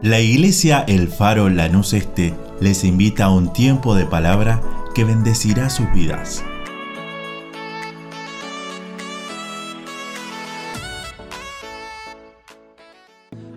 [0.00, 4.62] La iglesia El Faro Lanús Este les invita a un tiempo de palabra
[4.94, 6.44] que bendecirá sus vidas.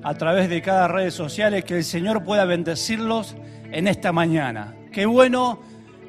[0.01, 3.35] A través de cada redes sociales, que el Señor pueda bendecirlos
[3.71, 4.73] en esta mañana.
[4.91, 5.59] Qué bueno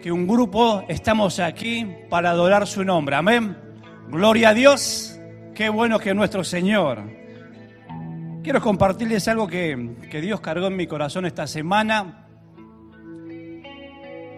[0.03, 3.17] que un grupo estamos aquí para adorar su nombre.
[3.17, 3.55] Amén.
[4.09, 5.21] Gloria a Dios.
[5.55, 7.22] Qué bueno que nuestro Señor
[8.43, 9.77] Quiero compartirles algo que,
[10.21, 12.27] Dios cargó en mi corazón esta semana,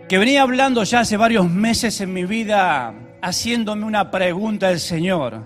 [0.06, 5.42] que venía hablando ya hace varios meses en mi vida, haciéndome una pregunta al Señor.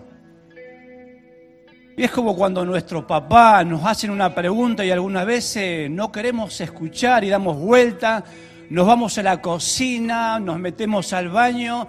[1.96, 6.60] Y es como cuando nuestro papá nos hacen una pregunta y algunas veces no queremos
[6.60, 8.24] escuchar y damos vuelta,
[8.70, 11.86] nos vamos a la cocina, nos metemos al baño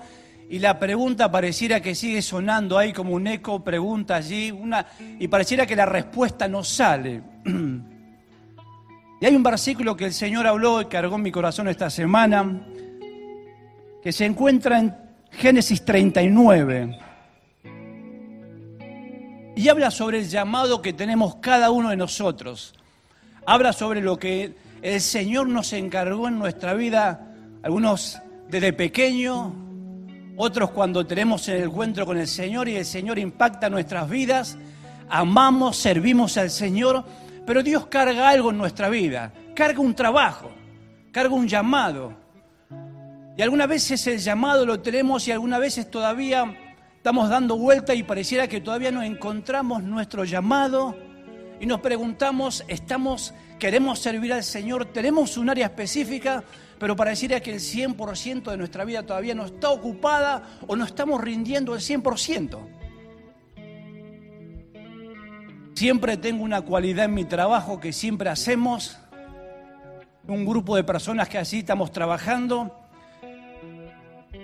[0.52, 4.84] y la pregunta pareciera que sigue sonando ahí como un eco, pregunta allí, una,
[5.20, 7.22] y pareciera que la respuesta no sale.
[9.22, 12.66] y hay un versículo que el Señor habló y cargó en mi corazón esta semana,
[14.02, 14.96] que se encuentra en
[15.30, 16.98] Génesis 39.
[19.56, 22.74] Y habla sobre el llamado que tenemos cada uno de nosotros.
[23.46, 27.28] Habla sobre lo que el Señor nos encargó en nuestra vida,
[27.62, 29.69] algunos desde pequeño,
[30.42, 34.58] otros cuando tenemos el encuentro con el Señor y el Señor impacta nuestras vidas,
[35.10, 37.04] amamos, servimos al Señor,
[37.46, 40.50] pero Dios carga algo en nuestra vida, carga un trabajo,
[41.12, 42.14] carga un llamado.
[43.36, 46.46] Y algunas veces el llamado lo tenemos y algunas veces todavía
[46.96, 50.96] estamos dando vuelta y pareciera que todavía no encontramos nuestro llamado
[51.60, 54.86] y nos preguntamos, ¿estamos, queremos servir al Señor?
[54.86, 56.46] ¿Tenemos un área específica?
[56.80, 61.22] Pero pareciera que el 100% de nuestra vida todavía no está ocupada o no estamos
[61.22, 62.58] rindiendo el 100%.
[65.76, 68.98] Siempre tengo una cualidad en mi trabajo que siempre hacemos,
[70.28, 72.76] un grupo de personas que así estamos trabajando,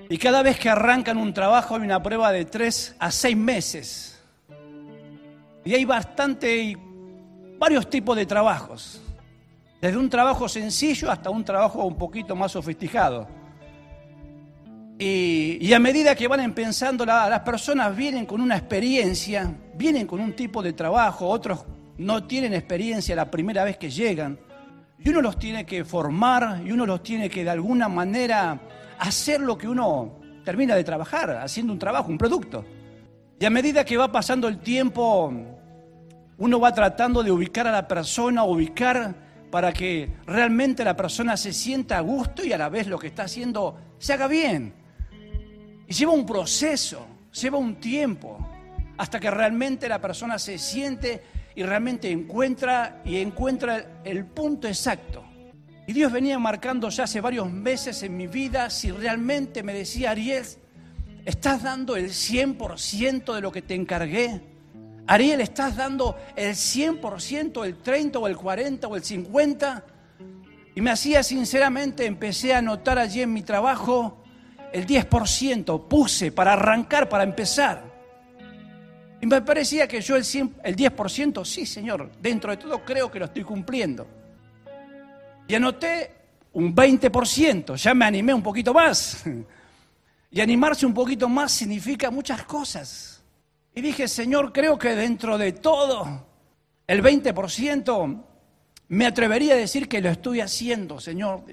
[0.09, 4.21] y cada vez que arrancan un trabajo hay una prueba de tres a seis meses.
[5.63, 6.77] Y hay bastante,
[7.57, 9.01] varios tipos de trabajos.
[9.81, 13.27] Desde un trabajo sencillo hasta un trabajo un poquito más sofisticado.
[14.97, 20.33] Y, a medida que van empezando, las personas vienen con una experiencia, vienen con un
[20.33, 21.65] tipo de trabajo, otros
[21.97, 24.39] no tienen experiencia la primera vez que llegan.
[24.97, 28.57] Y uno los tiene que formar y uno los tiene que de alguna manera
[28.97, 30.13] hacer lo que uno
[30.45, 32.63] termina de trabajar, haciendo un trabajo, un producto.
[33.37, 35.33] Y a medida que va pasando el tiempo,
[36.37, 39.24] uno va tratando de ubicar a la persona, ubicar
[39.55, 43.07] para que realmente la persona se sienta a gusto y a la vez lo que
[43.07, 44.73] está haciendo se haga bien.
[45.87, 48.37] Y lleva un proceso, lleva un tiempo,
[48.97, 51.23] hasta que realmente la persona se siente
[51.55, 55.23] y realmente encuentra y encuentra el punto exacto.
[55.87, 60.11] Y Dios venía marcando ya hace varios meses en mi vida si realmente me decía,
[60.11, 60.43] Ariel,
[61.23, 64.54] ¿estás dando el 100% de lo que te encargué?
[65.07, 69.83] Ariel, ¿estás dando el 100%, el 30 o el 40 o el 50?
[70.75, 74.23] Y me hacía sinceramente, empecé a anotar allí en mi trabajo
[74.73, 77.83] el 10%, puse para arrancar, para empezar.
[79.21, 83.09] Y me parecía que yo el, 100, el 10%, sí Señor, dentro de todo creo
[83.09, 84.07] que lo estoy cumpliendo.
[85.47, 86.11] Y anoté
[86.53, 89.23] un 20%, ya me animé un poquito más.
[90.31, 93.14] Y animarse un poquito más significa muchas cosas.
[93.75, 96.25] Y dije, Señor, creo que dentro de todo,
[96.87, 98.23] el 20%,
[98.87, 101.43] me atrevería a decir que lo estoy haciendo, Señor.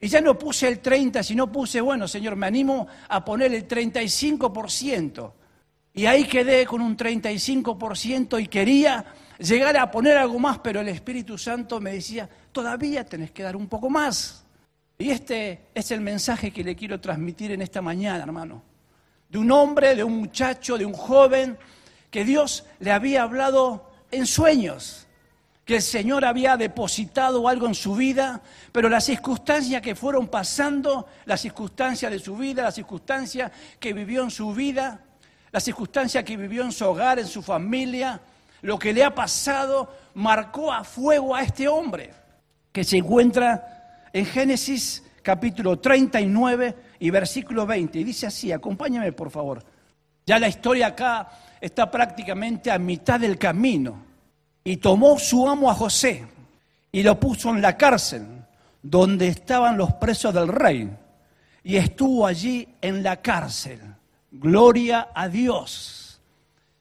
[0.00, 3.68] Y ya no puse el 30, sino puse, bueno, Señor, me animo a poner el
[3.68, 5.32] 35%.
[5.92, 9.04] Y ahí quedé con un 35% y quería
[9.38, 13.56] llegar a poner algo más, pero el Espíritu Santo me decía, todavía tenés que dar
[13.56, 14.46] un poco más.
[14.96, 18.71] Y este es el mensaje que le quiero transmitir en esta mañana, hermano
[19.32, 21.58] de un hombre, de un muchacho, de un joven,
[22.10, 25.06] que Dios le había hablado en sueños,
[25.64, 28.42] que el Señor había depositado algo en su vida,
[28.72, 33.50] pero las circunstancias que fueron pasando, las circunstancias de su vida, las circunstancias
[33.80, 35.00] que vivió en su vida,
[35.50, 38.20] las circunstancias que vivió en su hogar, en su familia,
[38.60, 42.10] lo que le ha pasado, marcó a fuego a este hombre,
[42.70, 47.98] que se encuentra en Génesis capítulo 39 y versículo 20.
[47.98, 49.60] Y dice así, acompáñame por favor.
[50.24, 51.28] Ya la historia acá
[51.60, 54.04] está prácticamente a mitad del camino.
[54.62, 56.24] Y tomó su amo a José
[56.92, 58.24] y lo puso en la cárcel
[58.80, 60.96] donde estaban los presos del rey.
[61.64, 63.80] Y estuvo allí en la cárcel.
[64.30, 66.20] Gloria a Dios.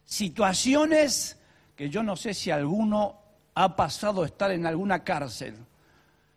[0.06, 1.40] Situaciones
[1.76, 3.16] que yo no sé si alguno
[3.56, 5.56] ha pasado a estar en alguna cárcel,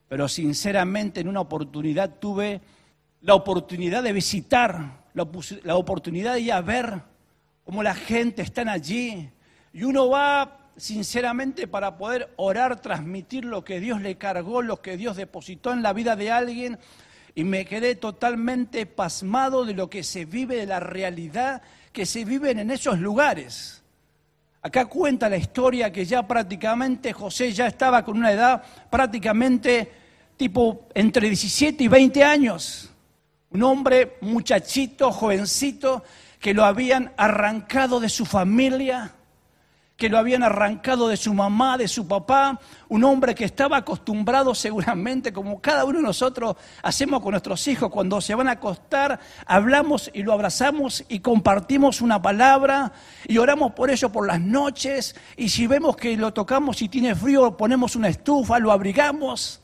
[0.08, 2.62] pero sinceramente en una oportunidad tuve
[3.24, 7.02] la oportunidad de visitar, la, oportunidad de ir a ver
[7.64, 9.30] cómo la gente está allí
[9.72, 14.98] y uno va sinceramente para poder orar, transmitir lo que Dios le cargó, lo que
[14.98, 16.78] Dios depositó en la vida de alguien
[17.34, 21.62] y me quedé totalmente pasmado de lo que se vive, de la realidad
[21.92, 23.82] que se vive en esos lugares.
[24.60, 29.90] Acá cuenta la historia que ya prácticamente José ya estaba con una edad prácticamente
[30.36, 32.90] tipo entre 17 y 20 años.
[33.54, 36.02] Un hombre muchachito, jovencito,
[36.40, 39.14] que lo habían arrancado de su familia,
[39.96, 42.58] que lo habían arrancado de su mamá, de su papá,
[42.88, 47.90] un hombre que estaba acostumbrado seguramente, como cada uno de nosotros hacemos con nuestros hijos,
[47.90, 52.90] cuando se van a acostar, hablamos y lo abrazamos y compartimos una palabra
[53.28, 57.14] y oramos por ello por las noches y si vemos que lo tocamos y tiene
[57.14, 59.60] frío, ponemos una estufa, lo abrigamos,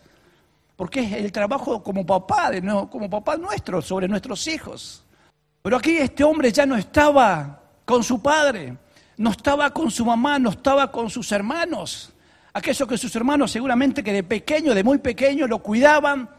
[0.80, 2.50] porque es el trabajo como papá,
[2.88, 5.04] como papá nuestro sobre nuestros hijos.
[5.60, 8.78] Pero aquí este hombre ya no estaba con su padre
[9.20, 12.14] no estaba con su mamá, no estaba con sus hermanos.
[12.54, 16.30] Aquellos que sus hermanos seguramente que de pequeño, de muy pequeño, lo cuidaban,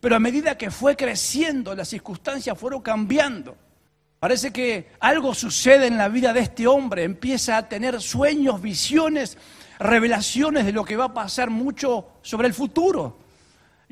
[0.00, 3.54] pero a medida que fue creciendo, las circunstancias fueron cambiando.
[4.18, 9.36] Parece que algo sucede en la vida de este hombre, empieza a tener sueños, visiones,
[9.78, 13.21] revelaciones de lo que va a pasar mucho sobre el futuro.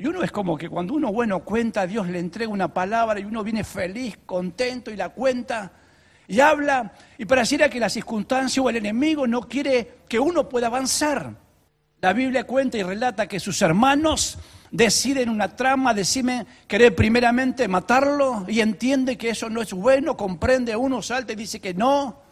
[0.01, 3.23] Y uno es como que cuando uno, bueno, cuenta, Dios le entrega una palabra y
[3.23, 5.73] uno viene feliz, contento y la cuenta
[6.27, 10.65] y habla y pareciera que la circunstancia o el enemigo no quiere que uno pueda
[10.65, 11.35] avanzar.
[11.99, 14.39] La Biblia cuenta y relata que sus hermanos
[14.71, 20.75] deciden una trama, decime querer primeramente matarlo y entiende que eso no es bueno, comprende
[20.75, 22.23] uno, salta y dice que no,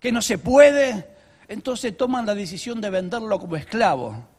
[0.00, 1.06] que no se puede,
[1.48, 4.33] entonces toman la decisión de venderlo como esclavo.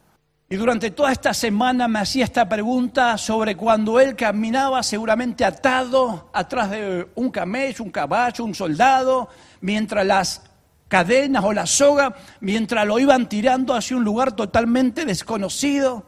[0.55, 6.29] Y durante toda esta semana me hacía esta pregunta sobre cuando él caminaba seguramente atado
[6.31, 9.27] atrás de un camello, un caballo, un soldado,
[9.59, 10.43] mientras las
[10.87, 16.05] cadenas o la soga, mientras lo iban tirando hacia un lugar totalmente desconocido,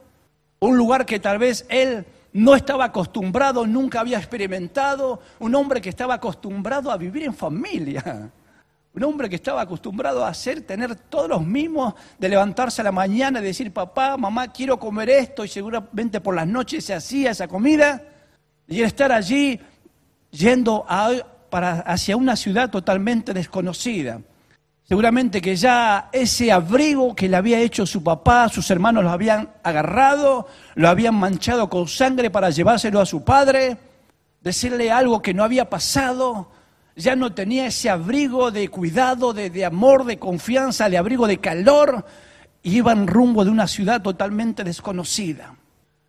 [0.60, 5.90] un lugar que tal vez él no estaba acostumbrado, nunca había experimentado, un hombre que
[5.90, 8.32] estaba acostumbrado a vivir en familia.
[8.98, 12.92] Un hombre que estaba acostumbrado a hacer, tener todos los mismos, de levantarse a la
[12.92, 17.30] mañana y decir, papá, mamá, quiero comer esto, y seguramente por las noches se hacía
[17.30, 18.02] esa comida,
[18.68, 19.60] y estar allí
[20.32, 20.84] yendo
[21.52, 24.20] para, hacia una ciudad totalmente desconocida.
[24.82, 29.52] Seguramente que ya ese abrigo que le había hecho su papá, sus hermanos lo habían
[29.62, 33.78] agarrado, lo habían manchado con sangre para llevárselo a su padre,
[34.42, 36.57] decirle algo que no había pasado,
[36.98, 42.04] ya no tenía ese abrigo de cuidado, de, amor, de confianza, de abrigo de calor,
[42.64, 45.56] y iban rumbo de una ciudad totalmente desconocida.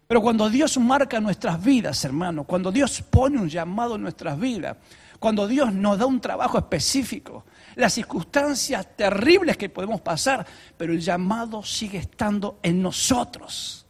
[0.06, 4.78] Pero cuando Dios marca nuestras vidas, hermano, cuando Dios pone un llamado en nuestras vidas,
[5.18, 7.44] cuando Dios nos da un trabajo específico,
[7.74, 10.46] las circunstancias terribles que podemos pasar,
[10.78, 13.84] pero el llamado sigue estando en nosotros.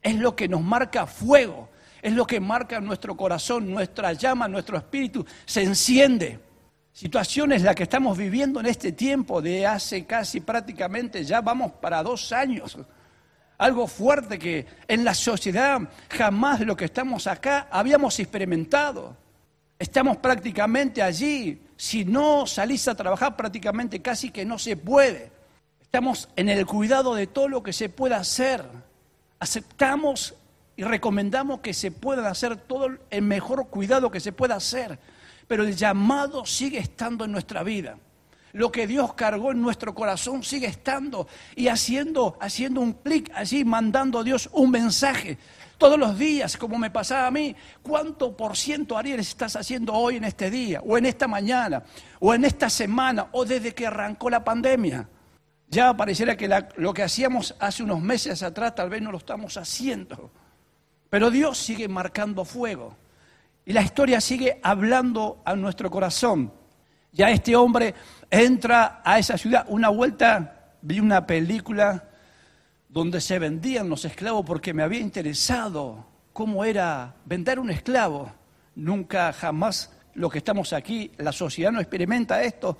[0.00, 1.67] Es lo que nos marca fuego,
[2.02, 6.40] es lo que marca nuestro corazón, nuestra llama, nuestro espíritu se enciende.
[6.92, 12.02] Situaciones la que estamos viviendo en este tiempo de hace casi prácticamente, ya vamos para
[12.02, 12.76] dos años.
[13.58, 19.16] Algo fuerte que en la sociedad jamás de lo que estamos acá habíamos experimentado.
[19.78, 21.62] Estamos prácticamente allí.
[21.76, 25.30] Si no salís a trabajar prácticamente casi que no se puede.
[25.80, 28.64] Estamos en el cuidado de todo lo que se pueda hacer.
[29.38, 30.34] Aceptamos
[30.78, 34.96] y recomendamos que se pueda hacer todo el mejor cuidado que se pueda hacer,
[35.48, 37.98] pero el llamado sigue estando en nuestra vida.
[38.52, 43.64] Lo que Dios cargó en nuestro corazón sigue estando y haciendo, haciendo un clic allí,
[43.64, 45.36] mandando a Dios un mensaje.
[45.78, 50.18] Todos los días, como me pasaba a mí, ¿cuánto por ciento, Ariel, estás haciendo hoy
[50.18, 51.82] en este día, o en esta mañana,
[52.20, 55.08] o en esta semana, o desde que arrancó la pandemia?
[55.66, 59.56] Ya pareciera que lo que hacíamos hace unos meses atrás tal vez no lo estamos
[59.56, 60.30] haciendo.
[61.10, 62.96] Pero Dios sigue marcando fuego.
[63.64, 66.52] Y la historia sigue hablando a nuestro corazón.
[67.12, 67.94] Ya este hombre
[68.30, 69.66] entra a esa ciudad.
[69.68, 72.08] Una vuelta vi una película
[72.88, 78.32] donde se vendían los esclavos porque me había interesado cómo era vender un esclavo.
[78.74, 82.78] Nunca, jamás, lo que estamos aquí, la sociedad no experimenta esto.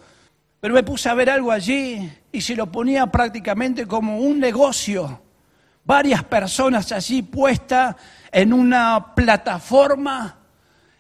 [0.61, 5.23] Pero me puse a ver algo allí y se lo ponía prácticamente como un negocio
[5.89, 7.97] varias personas allí puestas
[8.31, 10.37] en una plataforma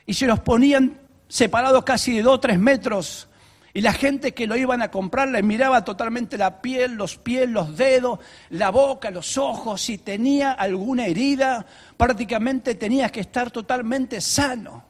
[0.07, 3.29] y se los ponían separados casi de dos o tres metros.
[3.75, 7.51] Y la gente que lo iban a comprar le miraba totalmente la piel, los pies,
[7.51, 8.19] los dedos,
[8.49, 9.83] la boca, los ojos.
[9.83, 11.67] Si tenía alguna herida,
[11.99, 14.85] prácticamente tenía que estar totalmente sano.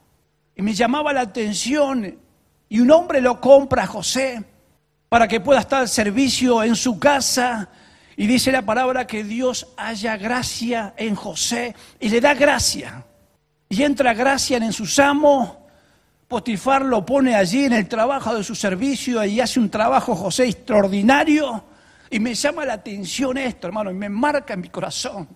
[0.55, 2.21] Y me llamaba la atención.
[2.69, 4.45] Y un hombre lo compra a José
[5.09, 7.69] para que pueda estar al servicio en su casa.
[8.19, 13.07] Y dice la palabra que Dios haya gracia en José y le da gracia.
[13.71, 15.59] Y entra gracia en sus amos
[16.29, 20.45] Potifar lo pone allí en el trabajo de su servicio y hace un trabajo José
[20.45, 21.65] extraordinario.
[22.11, 25.27] Y me llama la atención esto, hermano, y me marca en mi corazón.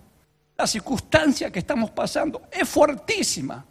[0.55, 3.65] La circunstancia que estamos pasando es fuertísima,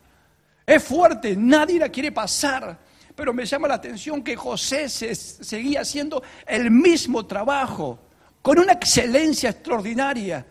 [0.66, 2.76] es fuerte, nadie la quiere pasar.
[3.14, 8.00] Pero me llama la atención que José se, seguía haciendo el mismo trabajo,
[8.42, 10.44] con una excelencia extraordinaria,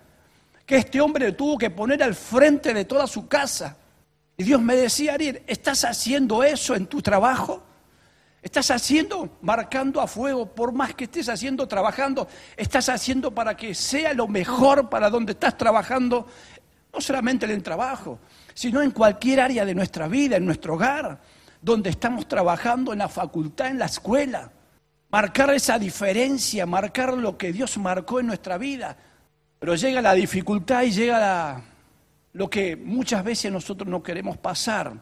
[0.66, 3.76] que este hombre tuvo que poner al frente de toda su casa.
[4.38, 7.62] Y Dios me decía, Ariel, ¿estás haciendo eso en tu trabajo?
[8.42, 13.76] ¿Estás haciendo, marcando a fuego, por más que estés haciendo, trabajando, estás haciendo para que
[13.76, 16.26] sea lo mejor para donde estás trabajando,
[16.92, 18.20] no solamente en el trabajo,
[18.54, 21.20] sino en cualquier área de nuestra vida, en nuestro hogar,
[21.62, 24.52] donde estamos trabajando, en la facultad, en la escuela.
[25.12, 28.96] Marcar esa diferencia, marcar lo que Dios marcó en nuestra vida.
[29.60, 31.64] Pero llega la dificultad y llega la,
[32.34, 34.94] lo que muchas veces nosotros no queremos pasar,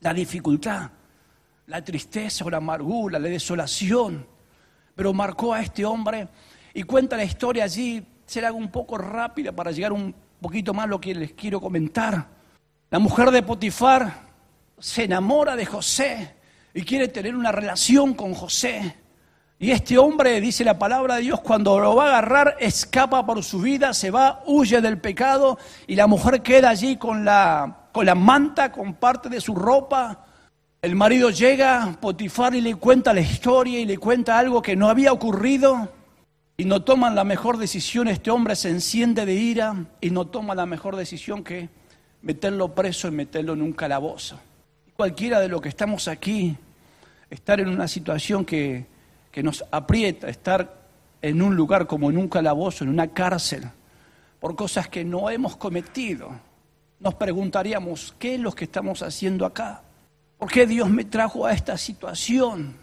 [0.00, 0.90] la dificultad,
[1.66, 4.26] la tristeza o la amargura, la desolación.
[4.94, 6.28] Pero marcó a este hombre
[6.72, 10.88] y cuenta la historia allí, será un poco rápida para llegar un poquito más a
[10.88, 12.28] lo que les quiero comentar.
[12.88, 14.30] La mujer de Potifar
[14.78, 16.36] se enamora de José
[16.72, 18.96] y quiere tener una relación con José.
[19.62, 23.44] Y este hombre, dice la palabra de Dios, cuando lo va a agarrar, escapa por
[23.44, 28.06] su vida, se va, huye del pecado y la mujer queda allí con la, con
[28.06, 30.24] la manta, con parte de su ropa.
[30.80, 34.88] El marido llega, Potifar, y le cuenta la historia y le cuenta algo que no
[34.88, 35.92] había ocurrido.
[36.56, 40.54] Y no toman la mejor decisión, este hombre se enciende de ira y no toma
[40.54, 41.68] la mejor decisión que
[42.22, 44.40] meterlo preso y meterlo en un calabozo.
[44.96, 46.56] Cualquiera de los que estamos aquí,
[47.28, 48.86] estar en una situación que
[49.30, 50.80] que nos aprieta estar
[51.22, 53.64] en un lugar como en un calabozo, en una cárcel,
[54.40, 56.30] por cosas que no hemos cometido,
[56.98, 59.82] nos preguntaríamos, ¿qué es lo que estamos haciendo acá?
[60.38, 62.76] ¿Por qué Dios me trajo a esta situación?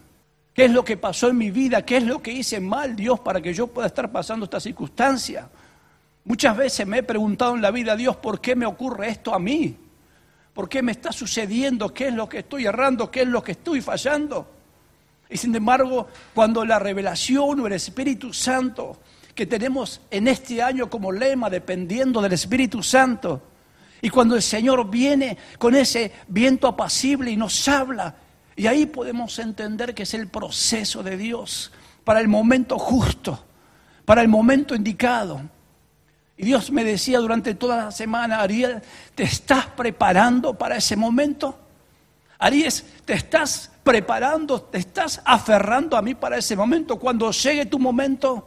[0.54, 1.84] ¿Qué es lo que pasó en mi vida?
[1.84, 5.48] ¿Qué es lo que hice mal, Dios, para que yo pueda estar pasando esta circunstancia?
[6.24, 9.38] Muchas veces me he preguntado en la vida, Dios, ¿por qué me ocurre esto a
[9.38, 9.76] mí?
[10.52, 11.94] ¿Por qué me está sucediendo?
[11.94, 13.10] ¿Qué es lo que estoy errando?
[13.10, 14.57] ¿Qué es lo que estoy fallando?
[15.30, 18.98] Y sin embargo, cuando la revelación o el Espíritu Santo
[19.34, 23.40] que tenemos en este año como lema, dependiendo del Espíritu Santo,
[24.00, 28.16] y cuando el Señor viene con ese viento apacible y nos habla,
[28.56, 31.70] y ahí podemos entender que es el proceso de Dios
[32.02, 33.44] para el momento justo,
[34.04, 35.40] para el momento indicado.
[36.36, 38.82] Y Dios me decía durante toda la semana, Ariel,
[39.14, 41.56] ¿te estás preparando para ese momento?
[42.38, 42.72] Ariel,
[43.04, 46.98] ¿te estás preparando, te estás aferrando a mí para ese momento.
[46.98, 48.46] Cuando llegue tu momento,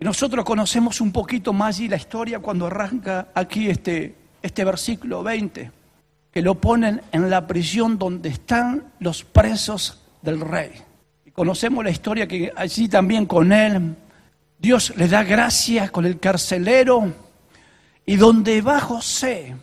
[0.00, 5.22] y nosotros conocemos un poquito más y la historia cuando arranca aquí este, este versículo
[5.22, 5.70] 20,
[6.32, 10.72] que lo ponen en la prisión donde están los presos del rey.
[11.26, 13.94] Y conocemos la historia que allí también con él,
[14.58, 17.12] Dios le da gracia con el carcelero
[18.06, 19.56] y donde va José,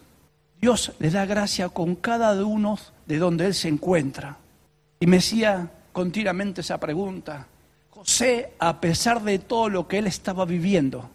[0.62, 4.38] Dios le da gracia con cada uno de donde él se encuentra.
[4.99, 7.47] Y me hacía continuamente esa pregunta.
[7.91, 11.09] José, a pesar de todo lo que él estaba viviendo,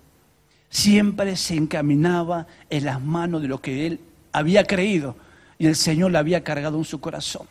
[0.69, 4.01] siempre se encaminaba en las manos de lo que él
[4.33, 5.17] había creído
[5.59, 7.47] y el Señor le había cargado en su corazón.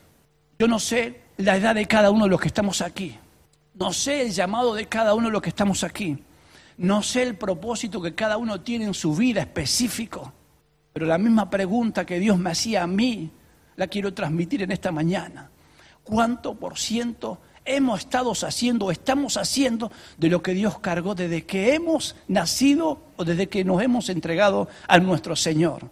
[0.57, 3.17] Yo no sé la edad de cada uno de los que estamos aquí.
[3.73, 6.17] No sé el llamado de cada uno de los que estamos aquí.
[6.77, 10.33] No sé el propósito que cada uno tiene en su vida específico.
[10.93, 13.31] Pero la misma pregunta que Dios me hacía a mí,
[13.75, 15.50] la quiero transmitir en esta mañana
[16.03, 21.46] cuánto por ciento hemos estado haciendo o estamos haciendo de lo que Dios cargó desde
[21.46, 25.89] que hemos nacido o desde que nos hemos entregado a nuestro Señor.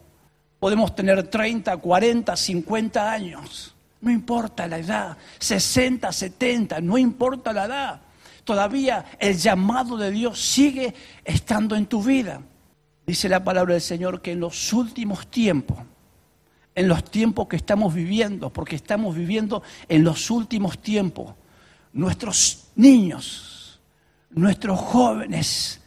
[0.59, 7.65] Podemos tener 30, 40, 50 años, no importa la edad, 60, 70, no importa la
[7.65, 8.01] edad.
[8.43, 12.41] Todavía el llamado de Dios sigue estando en tu vida.
[13.05, 15.77] Dice la palabra del Señor que en los últimos tiempos
[16.75, 21.33] en los tiempos que estamos viviendo, porque estamos viviendo en los últimos tiempos.
[21.93, 23.79] Nuestros niños,
[24.29, 25.81] nuestros jóvenes,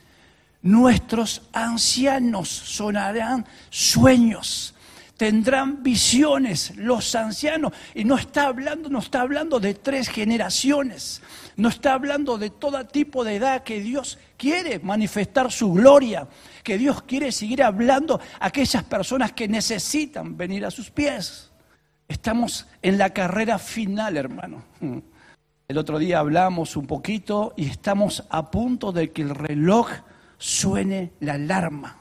[0.62, 4.74] nuestros ancianos sonarán sueños,
[5.16, 7.72] tendrán visiones los ancianos.
[7.94, 11.22] Y no está hablando, no está hablando de tres generaciones,
[11.56, 16.28] no está hablando de todo tipo de edad que Dios quiere manifestar su gloria,
[16.62, 21.50] que Dios quiere seguir hablando a aquellas personas que necesitan venir a sus pies.
[22.08, 24.64] Estamos en la carrera final, hermano.
[25.68, 29.88] El otro día hablamos un poquito y estamos a punto de que el reloj
[30.36, 31.98] suene la alarma.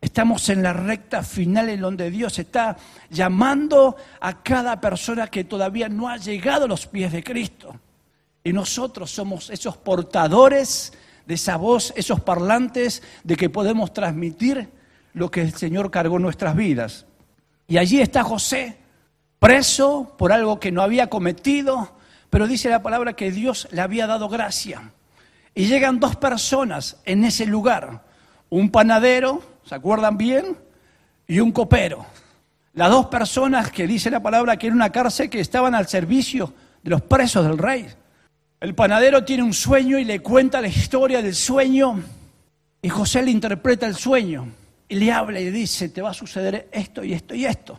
[0.00, 2.76] Estamos en la recta final en donde Dios está
[3.08, 7.78] llamando a cada persona que todavía no ha llegado a los pies de Cristo.
[8.42, 10.92] Y nosotros somos esos portadores
[11.26, 14.68] de esa voz, esos parlantes de que podemos transmitir
[15.12, 17.06] lo que el Señor cargó en nuestras vidas.
[17.66, 18.78] Y allí está José,
[19.38, 21.92] preso por algo que no había cometido,
[22.30, 24.92] pero dice la palabra que Dios le había dado gracia.
[25.54, 28.02] Y llegan dos personas en ese lugar,
[28.50, 30.58] un panadero, ¿se acuerdan bien?
[31.26, 32.04] Y un copero.
[32.74, 36.52] Las dos personas que dice la palabra que era una cárcel que estaban al servicio
[36.82, 37.86] de los presos del rey.
[38.64, 42.02] El panadero tiene un sueño y le cuenta la historia del sueño
[42.80, 44.48] y José le interpreta el sueño
[44.88, 47.78] y le habla y le dice, te va a suceder esto y esto y esto.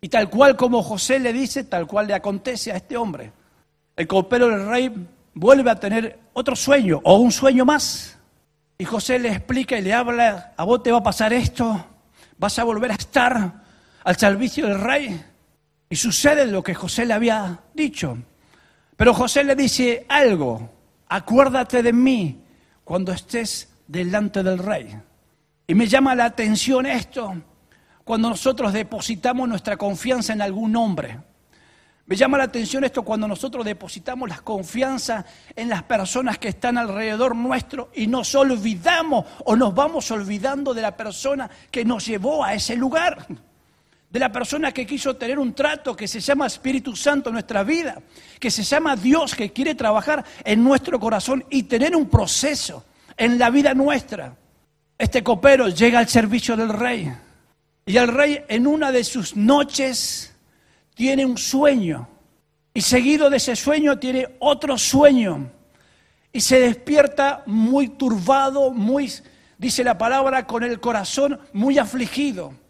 [0.00, 3.32] Y tal cual como José le dice, tal cual le acontece a este hombre.
[3.96, 4.94] El copero del rey
[5.34, 8.16] vuelve a tener otro sueño o un sueño más.
[8.78, 11.84] Y José le explica y le habla, a vos te va a pasar esto,
[12.38, 13.54] vas a volver a estar
[14.04, 15.20] al servicio del rey.
[15.90, 18.18] Y sucede lo que José le había dicho.
[19.02, 20.70] Pero José le dice algo,
[21.08, 22.40] acuérdate de mí
[22.84, 24.96] cuando estés delante del rey.
[25.66, 27.34] Y me llama la atención esto
[28.04, 31.18] cuando nosotros depositamos nuestra confianza en algún hombre.
[32.06, 36.78] Me llama la atención esto cuando nosotros depositamos la confianza en las personas que están
[36.78, 42.44] alrededor nuestro y nos olvidamos o nos vamos olvidando de la persona que nos llevó
[42.44, 43.26] a ese lugar,
[44.12, 47.64] de la persona que quiso tener un trato que se llama Espíritu Santo en nuestra
[47.64, 47.96] vida,
[48.38, 52.84] que se llama Dios que quiere trabajar en nuestro corazón y tener un proceso
[53.16, 54.36] en la vida nuestra.
[54.98, 57.10] Este copero llega al servicio del rey
[57.86, 60.34] y el rey en una de sus noches
[60.94, 62.06] tiene un sueño
[62.74, 65.50] y seguido de ese sueño tiene otro sueño
[66.34, 69.10] y se despierta muy turbado, muy,
[69.56, 72.60] dice la palabra, con el corazón muy afligido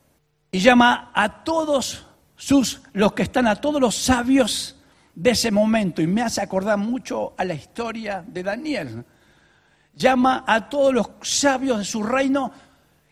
[0.55, 4.77] y llama a todos sus, los que están, a todos los sabios
[5.15, 9.05] de ese momento y me hace acordar mucho a la historia de Daniel.
[9.95, 12.53] Llama a todos los sabios de su reino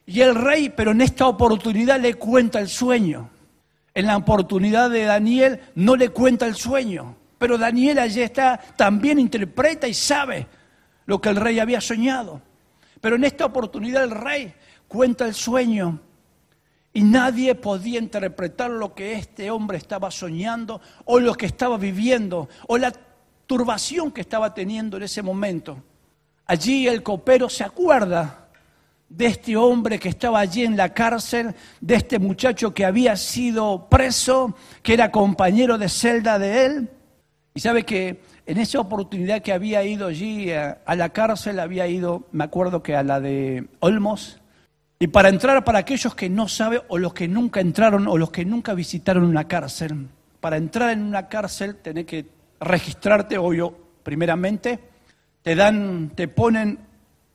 [0.05, 3.31] y el rey, pero en esta oportunidad le cuenta el sueño.
[3.95, 9.19] En la oportunidad de Daniel no le cuenta el sueño, pero Daniel allí está, también
[9.19, 10.47] interpreta y sabe
[11.07, 12.43] lo que el rey había soñado.
[13.01, 14.53] Pero en esta oportunidad el rey
[14.89, 16.01] cuenta el sueño
[16.93, 22.49] y nadie podía interpretar lo que este hombre estaba soñando o lo que estaba viviendo
[22.67, 22.93] o la
[23.47, 25.83] turbación que estaba teniendo en ese momento.
[26.47, 28.49] Allí el copero se acuerda
[29.09, 33.89] de este hombre que estaba allí en la cárcel, de este muchacho que había sido
[33.89, 36.91] preso, que era compañero de celda de él.
[37.55, 42.27] Y sabe que en esa oportunidad que había ido allí a, la cárcel, había ido,
[42.33, 44.40] me acuerdo que a la de Olmos,
[45.01, 48.31] y para entrar, para aquellos que no saben, o los que nunca entraron, o los
[48.31, 50.07] que nunca visitaron una cárcel,
[50.39, 52.27] para entrar en una cárcel tenés que
[52.61, 54.79] registrarte, obvio, primeramente,
[55.43, 56.79] te dan, te ponen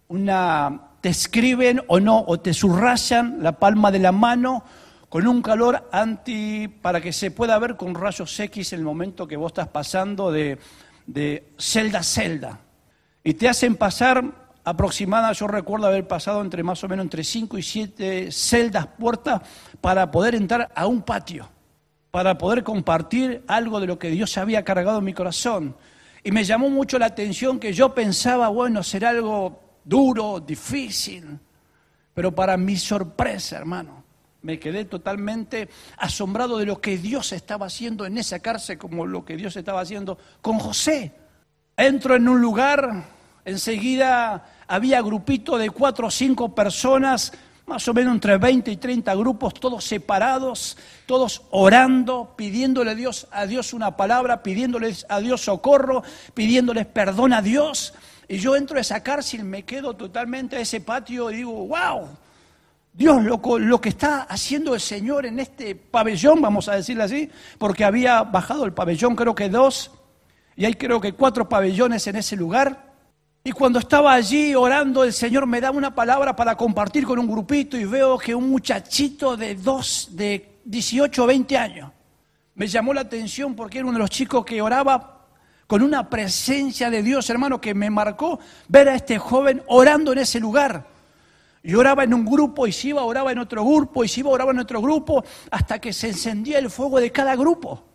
[0.08, 4.64] una te escriben o no, o te subrayan la palma de la mano
[5.08, 9.38] con un calor anti, para que se pueda ver con rayos X el momento que
[9.38, 10.58] vos estás pasando de,
[11.60, 12.60] celda a celda.
[13.24, 17.58] Y te hacen pasar aproximada, yo recuerdo haber pasado entre más o menos entre 5
[17.58, 19.42] y 7 celdas, puertas,
[19.80, 21.48] para poder entrar a un patio,
[22.10, 25.76] para poder compartir algo de lo que Dios había cargado en mi corazón.
[26.24, 31.40] Y me llamó mucho la atención que yo pensaba, bueno, será algo duro, difícil.
[32.16, 34.04] Pero para mi sorpresa, hermano,
[34.42, 39.24] me quedé totalmente asombrado de lo que Dios estaba haciendo en esa cárcel, como lo
[39.24, 41.14] que Dios estaba haciendo con José.
[41.78, 43.04] Entro en un lugar,
[43.44, 47.34] enseguida había grupito de cuatro o cinco personas,
[47.68, 53.28] más o menos entre 20 y 30 grupos, todos separados, todos orando, pidiéndole a Dios,
[53.32, 57.94] a Dios una palabra, pidiéndoles a Dios socorro, pidiéndoles perdón a Dios.
[58.28, 62.08] Y yo entro a esa cárcel, me quedo totalmente a ese patio y digo, wow,
[62.94, 67.30] Dios, lo, lo, que está haciendo el Señor en este pabellón, vamos a decirle así,
[67.58, 69.92] porque había bajado el pabellón, creo que dos,
[70.56, 72.95] y hay creo que cuatro pabellones en ese lugar.
[73.48, 77.28] Y cuando estaba allí orando, el Señor me da una palabra para compartir con un
[77.28, 81.92] grupito y veo que un muchachito de dos, de 18 o 20 años.
[82.56, 85.28] Me llamó la atención porque era uno de los chicos que oraba
[85.68, 90.18] con una presencia de Dios, hermano, que me marcó ver a este joven orando en
[90.18, 90.88] ese lugar.
[91.62, 94.32] Y oraba en un grupo y se iba, oraba en otro grupo y se iba,
[94.32, 97.95] oraba en otro grupo, hasta que se encendía el fuego de cada grupo.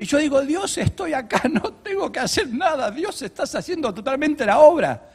[0.00, 4.46] Y yo digo, Dios, estoy acá, no tengo que hacer nada, Dios, estás haciendo totalmente
[4.46, 5.10] la obra.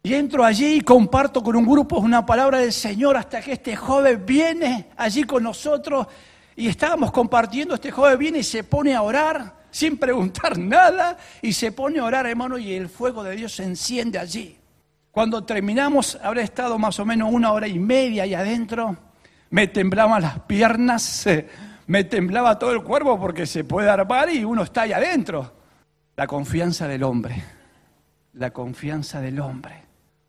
[0.00, 3.74] Y entro allí y comparto con un grupo una palabra del Señor hasta que este
[3.74, 6.06] joven viene allí con nosotros
[6.54, 11.52] y estábamos compartiendo, este joven viene y se pone a orar sin preguntar nada y
[11.52, 14.56] se pone a orar, hermano, y el fuego de Dios se enciende allí.
[15.10, 18.96] Cuando terminamos, habré estado más o menos una hora y media ahí adentro,
[19.50, 21.26] me temblaban las piernas,
[21.88, 25.54] me temblaba todo el cuerpo porque se puede armar y uno está ahí adentro.
[26.16, 27.42] La confianza del hombre,
[28.34, 29.84] la confianza del hombre.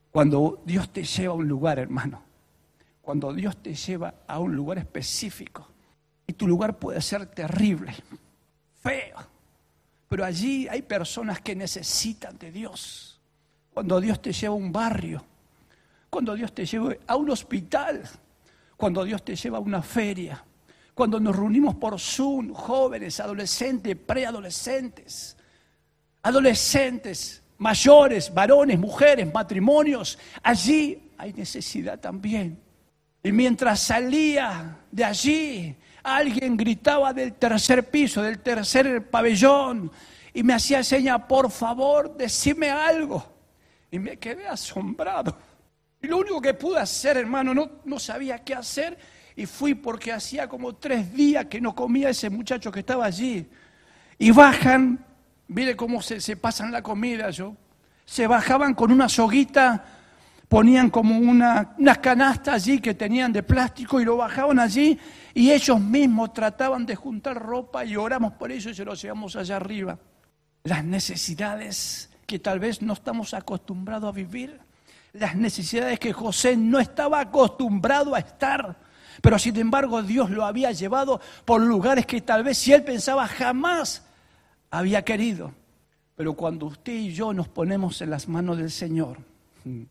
[0.10, 2.24] Cuando Dios te lleva a un lugar, hermano,
[3.02, 5.68] cuando Dios te lleva a un lugar específico,
[6.26, 7.94] y tu lugar puede ser terrible,
[8.82, 9.18] feo,
[10.08, 13.20] pero allí hay personas que necesitan de Dios.
[13.74, 15.26] Cuando Dios te lleva a un barrio,
[16.10, 18.04] cuando Dios te lleva a un hospital,
[18.78, 20.44] cuando Dios te lleva a una feria,
[21.00, 25.38] cuando nos reunimos por Zoom, jóvenes, adolescentes, preadolescentes,
[26.22, 32.60] adolescentes, mayores, varones, mujeres, matrimonios, allí hay necesidad también.
[33.24, 39.90] Y mientras salía de allí, alguien gritaba del tercer piso, del tercer pabellón,
[40.34, 43.26] y me hacía seña, por favor, decime algo.
[43.90, 45.34] Y me quedé asombrado.
[46.02, 48.98] Y lo único que pude hacer, hermano, no, no sabía qué hacer,
[49.40, 53.48] y fui porque hacía como tres días que no comía ese muchacho que estaba allí.
[54.18, 55.06] Y bajan
[55.50, 57.56] Mire cómo se, pasan la comida, yo.
[58.06, 59.84] Se bajaban con una soguita,
[60.48, 64.98] ponían como una, unas canastas allí que tenían de plástico y lo bajaban allí
[65.34, 69.36] y ellos mismos trataban de juntar ropa y oramos por eso y se lo llevamos
[69.36, 69.98] allá arriba.
[70.66, 74.60] Las necesidades que tal vez no estamos acostumbrados a vivir,
[75.14, 78.78] las necesidades que José no estaba acostumbrado a estar,
[79.22, 83.28] pero sin embargo Dios lo había llevado por lugares que tal vez si él pensaba
[83.28, 84.04] jamás
[84.72, 85.52] había querido.
[86.16, 89.18] Pero cuando usted y yo nos ponemos en las manos del Señor,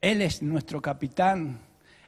[0.00, 1.60] Él es nuestro capitán,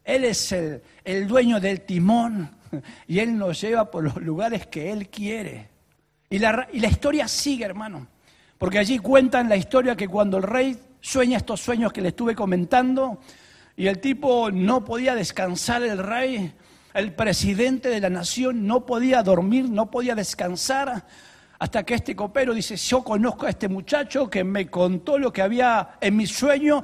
[0.04, 2.50] Él es el, el dueño del timón
[3.06, 5.68] y Él nos lleva por los lugares que Él quiere.
[6.28, 8.06] Y la, y la historia sigue, hermano,
[8.59, 12.35] porque allí cuentan la historia que cuando el rey sueña estos sueños que le estuve
[12.35, 13.20] comentando,
[13.76, 16.52] y el tipo no podía descansar, el rey,
[16.94, 21.04] el presidente de la nación no podía dormir, no podía descansar,
[21.58, 25.42] hasta que este copero dice, yo conozco a este muchacho que me contó lo que
[25.42, 26.82] había en mi sueño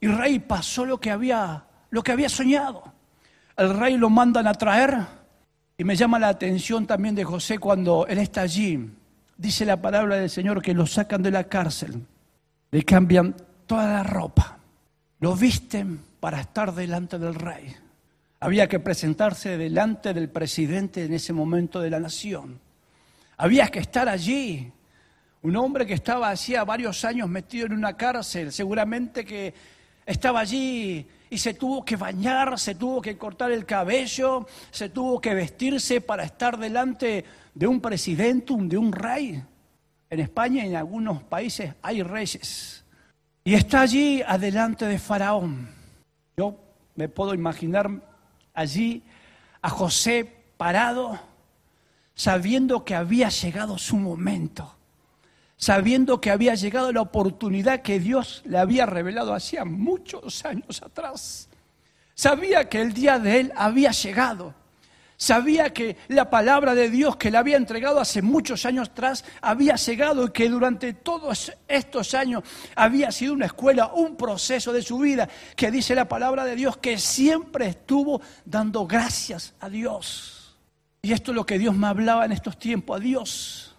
[0.00, 2.84] y rey pasó lo que había, lo que había soñado.
[3.56, 4.96] El rey lo mandan a traer
[5.76, 8.90] y me llama la atención también de José cuando él está allí.
[9.36, 12.04] Dice la palabra del Señor que lo sacan de la cárcel,
[12.70, 13.34] le cambian
[13.66, 14.57] toda la ropa,
[15.20, 17.74] lo visten para estar delante del rey.
[18.40, 22.60] Había que presentarse delante del presidente en ese momento de la nación.
[23.36, 24.72] Había que estar allí.
[25.42, 29.54] Un hombre que estaba hacía varios años metido en una cárcel, seguramente que
[30.06, 35.20] estaba allí y se tuvo que bañar, se tuvo que cortar el cabello, se tuvo
[35.20, 39.42] que vestirse para estar delante de un presidente, de un rey.
[40.10, 42.84] En España y en algunos países hay reyes.
[43.44, 45.68] Y está allí adelante de Faraón.
[46.36, 46.56] Yo
[46.96, 47.90] me puedo imaginar
[48.54, 49.02] allí
[49.62, 50.24] a José
[50.56, 51.18] parado
[52.18, 54.74] sabiendo que había llegado su momento,
[55.56, 61.48] sabiendo que había llegado la oportunidad que Dios le había revelado hacía muchos años atrás.
[62.14, 64.52] Sabía que el día de él había llegado.
[65.20, 69.74] Sabía que la palabra de Dios que le había entregado hace muchos años atrás había
[69.74, 72.44] llegado y que durante todos estos años
[72.76, 76.76] había sido una escuela, un proceso de su vida que dice la palabra de Dios
[76.76, 80.56] que siempre estuvo dando gracias a Dios.
[81.02, 83.00] Y esto es lo que Dios me hablaba en estos tiempos.
[83.00, 83.74] Adiós.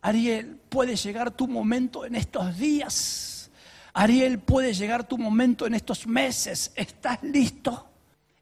[0.00, 3.50] Ariel, puede llegar tu momento en estos días.
[3.92, 6.72] Ariel, puede llegar tu momento en estos meses.
[6.74, 7.87] ¿Estás listo?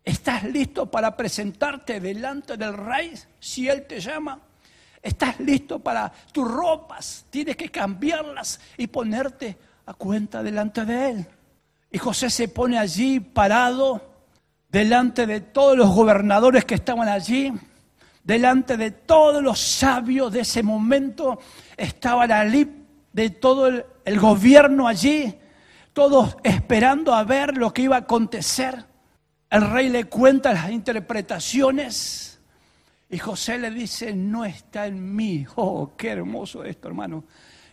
[0.06, 4.38] ¿Estás listo para presentarte delante del rey si él te llama?
[5.02, 7.26] ¿Estás listo para tus ropas?
[7.28, 11.26] Tienes que cambiarlas y ponerte a cuenta delante de él.
[11.90, 14.00] Y José se pone allí parado
[14.68, 17.52] delante de todos los gobernadores que estaban allí
[18.22, 21.40] delante de todos los sabios de ese momento,
[21.76, 23.68] estaba la de todo
[24.04, 25.34] el gobierno allí,
[25.92, 28.84] todos esperando a ver lo que iba a acontecer.
[29.50, 32.40] El rey le cuenta las interpretaciones
[33.08, 35.46] Y José le dice, no está en mí.
[35.56, 37.24] Oh, qué hermoso esto, hermano.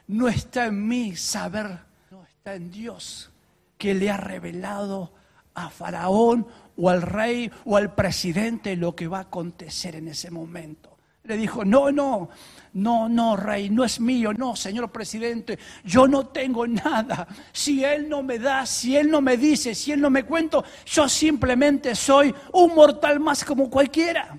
[0.08, 1.80] No está en mí saber,
[2.12, 3.32] no está en Dios
[3.78, 5.14] que le ha revelado
[5.56, 10.32] a Faraón o al rey o al presidente lo que va a acontecer en ese
[10.32, 10.93] momento.
[11.24, 12.30] Le dijo, no, no,
[12.74, 17.28] no, no, rey, no es mío, no, señor presidente, yo no tengo nada.
[17.52, 20.64] Si él no me da, si él no me dice, si él no me cuento,
[20.86, 24.38] yo simplemente soy un mortal más como cualquiera.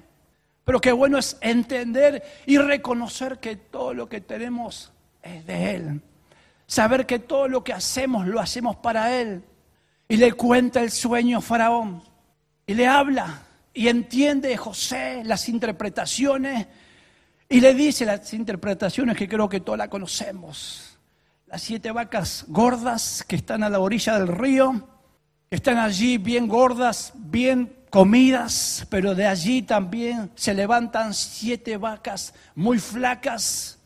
[0.64, 4.92] Pero qué bueno es entender y reconocer que todo lo que tenemos
[5.22, 6.00] es de Él.
[6.66, 9.44] Saber que todo lo que hacemos lo hacemos para Él.
[10.08, 12.02] Y le cuenta el sueño a Faraón.
[12.66, 13.42] Y le habla.
[13.74, 16.66] Y entiende José las interpretaciones.
[17.48, 20.98] Y le dice las interpretaciones que creo que todas las conocemos.
[21.46, 24.88] Las siete vacas gordas que están a la orilla del río.
[25.50, 28.86] Están allí bien gordas, bien comidas.
[28.88, 33.78] Pero de allí también se levantan siete vacas muy flacas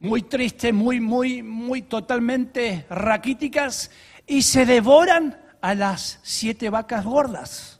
[0.00, 3.90] muy tristes, muy, muy, muy totalmente raquíticas,
[4.26, 7.75] y se devoran a las siete vacas gordas.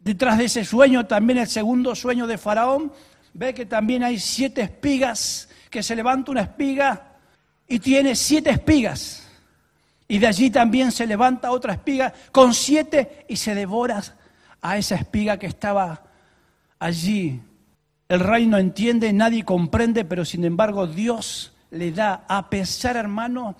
[0.00, 2.92] Detrás de ese sueño, también el segundo sueño de Faraón,
[3.34, 7.18] ve que también hay siete espigas, que se levanta una espiga
[7.68, 9.28] y tiene siete espigas.
[10.08, 14.02] Y de allí también se levanta otra espiga con siete y se devora
[14.60, 16.02] a esa espiga que estaba
[16.78, 17.40] allí.
[18.08, 23.54] El rey no entiende, nadie comprende, pero sin embargo Dios le da, a pesar, hermano,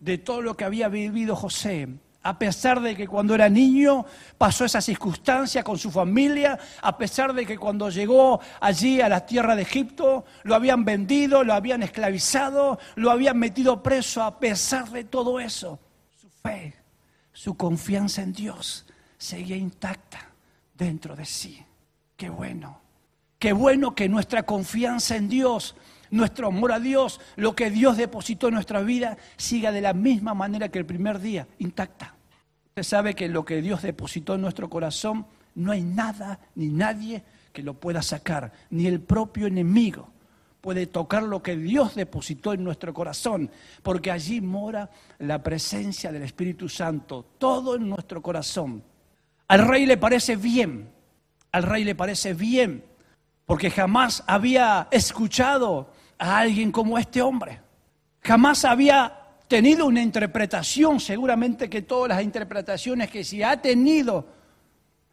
[0.00, 1.88] de todo lo que había vivido José,
[2.24, 4.06] a pesar de que cuando era niño
[4.38, 9.26] pasó esa circunstancia con su familia, a pesar de que cuando llegó allí a la
[9.26, 14.90] tierra de Egipto lo habían vendido, lo habían esclavizado, lo habían metido preso, a pesar
[14.90, 15.78] de todo eso,
[16.18, 16.74] su fe,
[17.34, 18.86] su confianza en Dios
[19.18, 20.30] seguía intacta
[20.72, 21.62] dentro de sí.
[22.16, 22.80] Qué bueno,
[23.38, 25.76] qué bueno que nuestra confianza en Dios
[26.14, 30.32] nuestro amor a Dios, lo que Dios depositó en nuestra vida, siga de la misma
[30.32, 32.13] manera que el primer día, intacta.
[32.76, 37.22] Usted sabe que lo que Dios depositó en nuestro corazón, no hay nada ni nadie
[37.52, 40.08] que lo pueda sacar, ni el propio enemigo
[40.60, 43.48] puede tocar lo que Dios depositó en nuestro corazón,
[43.84, 48.82] porque allí mora la presencia del Espíritu Santo, todo en nuestro corazón.
[49.46, 50.90] Al rey le parece bien,
[51.52, 52.84] al rey le parece bien,
[53.46, 57.60] porque jamás había escuchado a alguien como este hombre.
[58.20, 64.26] Jamás había tenido una interpretación, seguramente que todas las interpretaciones que si ha tenido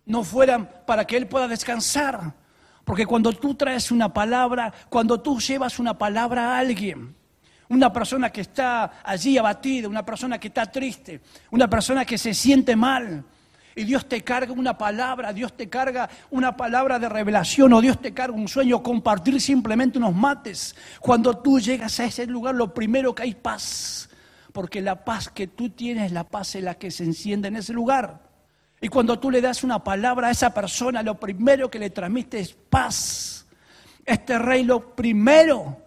[0.05, 2.33] no fueran para que él pueda descansar.
[2.83, 7.15] Porque cuando tú traes una palabra, cuando tú llevas una palabra a alguien,
[7.69, 12.33] una persona que está allí abatida, una persona que está triste, una persona que se
[12.33, 13.23] siente mal,
[13.75, 18.01] y Dios te carga una palabra, Dios te carga una palabra de revelación o Dios
[18.01, 20.75] te carga un sueño, compartir simplemente unos mates.
[20.99, 24.09] Cuando tú llegas a ese lugar, lo primero que hay paz,
[24.51, 27.73] porque la paz que tú tienes, la paz es la que se enciende en ese
[27.73, 28.29] lugar.
[28.81, 32.39] Y cuando tú le das una palabra a esa persona, lo primero que le transmite
[32.39, 33.47] es paz.
[34.05, 35.77] Este rey lo primero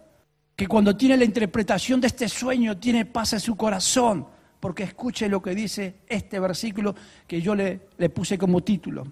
[0.55, 4.27] que cuando tiene la interpretación de este sueño, tiene paz en su corazón
[4.59, 6.95] porque escuche lo que dice este versículo
[7.27, 9.05] que yo le, le puse como título.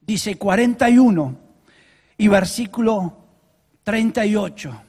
[0.00, 1.36] Dice 41
[2.18, 3.16] y versículo
[3.82, 4.82] 38.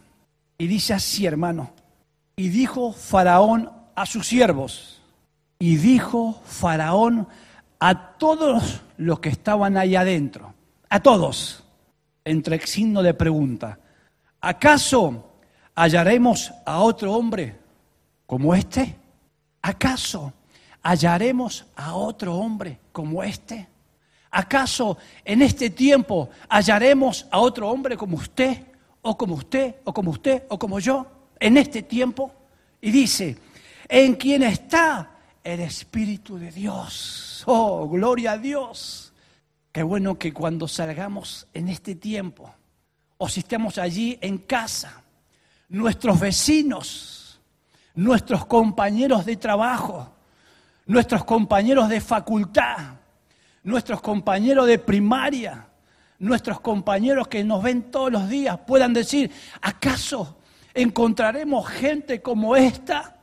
[0.57, 1.71] Y dice así, hermano.
[2.35, 5.01] Y dijo Faraón a sus siervos,
[5.57, 7.27] y dijo Faraón
[7.79, 10.53] a todos los que estaban ahí adentro,
[10.89, 11.63] a todos,
[12.23, 13.79] entre signo de pregunta,
[14.41, 15.39] ¿acaso
[15.75, 17.55] hallaremos a otro hombre
[18.25, 18.95] como este?
[19.61, 20.33] ¿Acaso
[20.81, 23.67] hallaremos a otro hombre como este?
[24.31, 28.61] ¿Acaso en este tiempo hallaremos a otro hombre como usted,
[29.01, 31.05] o como usted, o como usted, o como yo,
[31.39, 32.31] en este tiempo?
[32.81, 33.37] Y dice,
[33.87, 35.11] en quien está
[35.43, 37.43] el Espíritu de Dios.
[37.45, 39.13] Oh, gloria a Dios.
[39.71, 42.53] Qué bueno que cuando salgamos en este tiempo,
[43.17, 45.03] o si estamos allí en casa,
[45.69, 47.39] nuestros vecinos,
[47.93, 50.13] nuestros compañeros de trabajo,
[50.85, 52.77] nuestros compañeros de facultad,
[53.63, 55.67] nuestros compañeros de primaria,
[56.19, 60.37] nuestros compañeros que nos ven todos los días puedan decir, ¿acaso
[60.73, 63.14] encontraremos gente como esta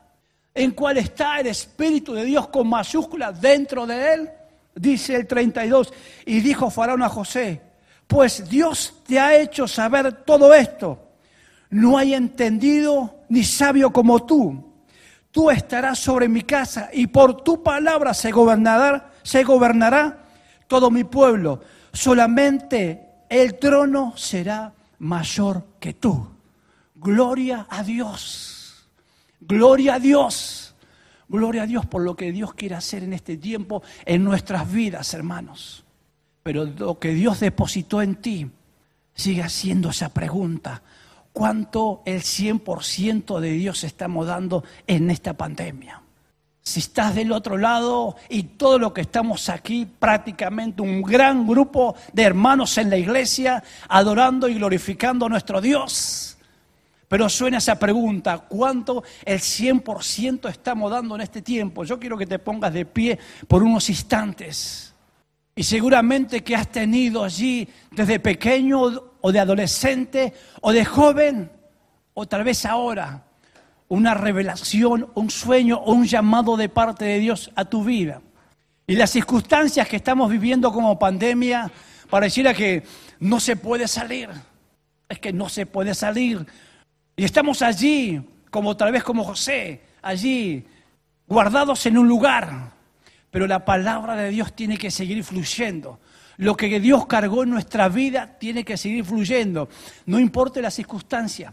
[0.55, 4.31] en cual está el Espíritu de Dios con mayúsculas dentro de él?
[4.75, 5.93] Dice el 32,
[6.27, 7.61] y dijo Faraón a José,
[8.07, 10.99] pues Dios te ha hecho saber todo esto.
[11.71, 14.73] No hay entendido ni sabio como tú.
[15.31, 20.25] Tú estarás sobre mi casa y por tu palabra se gobernará, se gobernará
[20.67, 21.61] todo mi pueblo.
[21.93, 26.29] Solamente el trono será mayor que tú.
[26.95, 28.52] Gloria a Dios.
[29.47, 30.75] Gloria a Dios.
[31.29, 35.15] Gloria a Dios por lo que Dios quiere hacer en este tiempo en nuestras vidas,
[35.15, 35.85] hermanos.
[36.43, 38.51] Pero lo que Dios depositó en ti,
[39.15, 40.83] sigue haciendo esa pregunta.
[41.33, 46.03] ¿Cuánto el 100% de Dios estamos dando en esta pandemia?
[46.65, 51.97] Si estás del otro lado y todo lo que estamos aquí, prácticamente un gran grupo
[52.13, 56.32] de hermanos en la iglesia, adorando y glorificando a nuestro Dios.
[57.13, 61.85] Pero suena esa pregunta, ¿cuánto el 100% estamos dando en este tiempo?
[61.85, 64.95] Yo quiero que te pongas de pie por unos instantes.
[65.55, 68.81] Y seguramente que has tenido allí desde pequeño
[69.21, 71.53] o de adolescente o de joven,
[72.15, 73.25] o tal vez ahora,
[73.89, 78.23] una revelación, un sueño o un llamado de parte de Dios a tu vida.
[78.87, 81.71] Y las circunstancias que estamos viviendo como pandemia,
[82.09, 82.85] pareciera que
[83.21, 84.31] no se puede salir.
[85.11, 86.47] Es que no se puede salir.
[87.17, 90.65] Y estamos allí, como tal vez como José, allí,
[91.27, 92.73] guardados en un lugar.
[93.31, 96.01] Pero la palabra de Dios tiene que seguir fluyendo.
[96.39, 99.69] Lo que Dios cargó en nuestra vida tiene que seguir fluyendo.
[100.07, 101.53] No importa la circunstancia.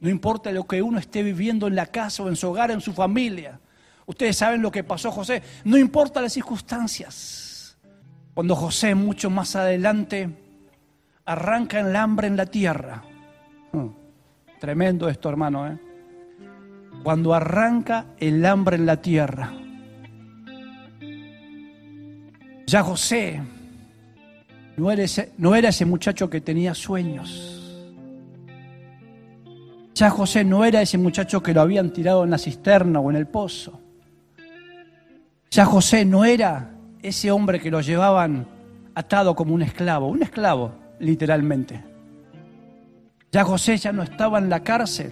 [0.00, 2.80] No importa lo que uno esté viviendo en la casa o en su hogar, en
[2.80, 3.58] su familia.
[4.06, 5.42] Ustedes saben lo que pasó José.
[5.64, 7.76] No importa las circunstancias.
[8.34, 10.28] Cuando José, mucho más adelante,
[11.24, 13.02] arranca el hambre en la tierra.
[14.64, 15.66] Tremendo esto, hermano.
[15.68, 15.78] ¿eh?
[17.02, 19.52] Cuando arranca el hambre en la tierra.
[22.66, 23.42] Ya José
[24.78, 27.84] no era, ese, no era ese muchacho que tenía sueños.
[29.94, 33.16] Ya José no era ese muchacho que lo habían tirado en la cisterna o en
[33.16, 33.82] el pozo.
[35.50, 36.70] Ya José no era
[37.02, 38.46] ese hombre que lo llevaban
[38.94, 41.93] atado como un esclavo, un esclavo literalmente.
[43.34, 45.10] Ya José ya no estaba en la cárcel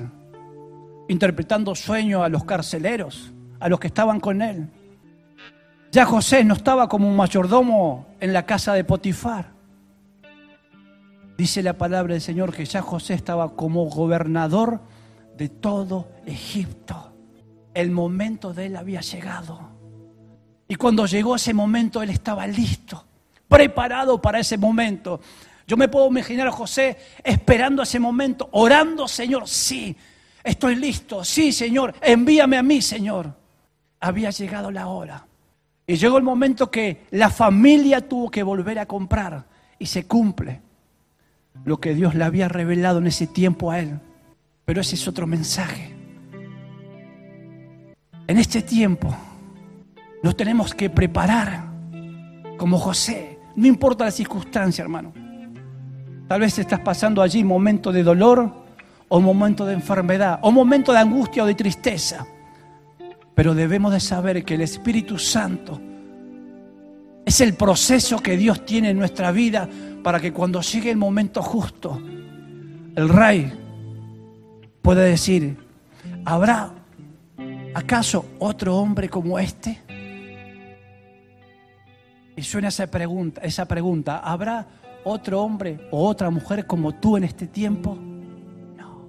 [1.09, 4.69] interpretando sueños a los carceleros, a los que estaban con él.
[5.91, 9.51] Ya José no estaba como un mayordomo en la casa de Potifar.
[11.37, 14.79] Dice la palabra del Señor que ya José estaba como gobernador
[15.37, 17.17] de todo Egipto.
[17.75, 19.59] El momento de él había llegado.
[20.69, 23.05] Y cuando llegó ese momento, él estaba listo,
[23.49, 25.21] preparado para ese momento.
[25.67, 29.97] Yo me puedo imaginar a José esperando ese momento, orando, Señor, sí,
[30.43, 33.35] estoy listo, sí, Señor, envíame a mí, Señor.
[34.01, 35.27] Había llegado la hora.
[35.87, 39.45] Y llegó el momento que la familia tuvo que volver a comprar
[39.79, 40.61] y se cumple
[41.65, 44.01] lo que Dios le había revelado en ese tiempo a él.
[44.65, 45.95] Pero ese es otro mensaje.
[48.27, 49.15] En este tiempo
[50.23, 51.65] nos tenemos que preparar
[52.57, 53.39] como José.
[53.57, 55.13] No importa la circunstancia, hermano.
[56.33, 58.51] Tal vez estás pasando allí momento de dolor
[59.11, 62.27] o momento de enfermedad o momento de angustia o de tristeza.
[63.35, 65.79] Pero debemos de saber que el Espíritu Santo
[67.27, 69.69] es el proceso que Dios tiene en nuestra vida
[70.03, 72.01] para que cuando llegue el momento justo,
[72.97, 73.53] el rey
[74.81, 75.59] pueda decir,
[76.25, 76.73] ¿habrá
[77.75, 79.83] acaso otro hombre como este?
[82.35, 84.67] Y suena esa pregunta, esa pregunta, ¿habrá
[85.05, 87.97] otro hombre o otra mujer como tú en este tiempo?
[88.77, 89.07] No.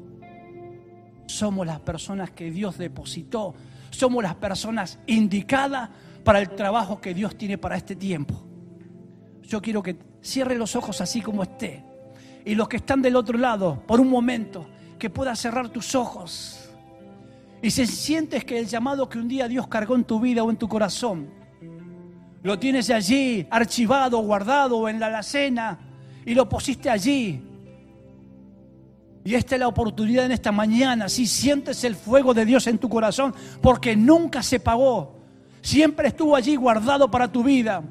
[1.26, 3.54] Somos las personas que Dios depositó,
[3.90, 5.90] somos las personas indicadas
[6.24, 8.42] para el trabajo que Dios tiene para este tiempo.
[9.44, 11.84] Yo quiero que cierre los ojos así como esté.
[12.46, 16.70] Y los que están del otro lado, por un momento, que puedas cerrar tus ojos.
[17.62, 20.50] Y si sientes que el llamado que un día Dios cargó en tu vida o
[20.50, 21.30] en tu corazón,
[22.44, 25.80] lo tienes allí archivado, guardado en la alacena
[26.26, 27.42] y lo pusiste allí.
[29.24, 32.78] Y esta es la oportunidad en esta mañana, si sientes el fuego de Dios en
[32.78, 35.16] tu corazón, porque nunca se pagó,
[35.62, 37.82] siempre estuvo allí guardado para tu vida.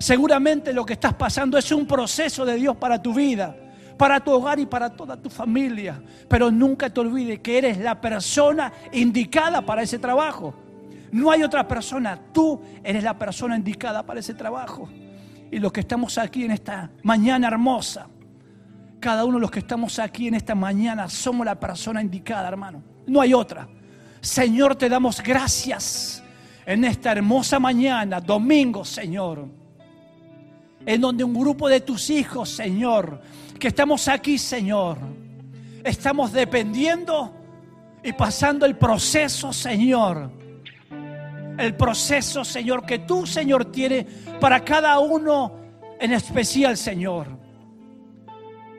[0.00, 3.56] Seguramente lo que estás pasando es un proceso de Dios para tu vida,
[3.96, 6.02] para tu hogar y para toda tu familia.
[6.28, 10.54] Pero nunca te olvides que eres la persona indicada para ese trabajo.
[11.12, 14.88] No hay otra persona, tú eres la persona indicada para ese trabajo.
[15.50, 18.08] Y los que estamos aquí en esta mañana hermosa,
[19.00, 22.82] cada uno de los que estamos aquí en esta mañana somos la persona indicada, hermano.
[23.06, 23.68] No hay otra.
[24.20, 26.22] Señor, te damos gracias
[26.66, 29.58] en esta hermosa mañana, domingo, Señor
[30.88, 33.20] en donde un grupo de tus hijos, Señor,
[33.58, 34.96] que estamos aquí, Señor,
[35.84, 37.34] estamos dependiendo
[38.02, 40.30] y pasando el proceso, Señor.
[41.58, 44.06] El proceso, Señor, que tú, Señor, tienes
[44.40, 45.56] para cada uno
[46.00, 47.26] en especial, Señor.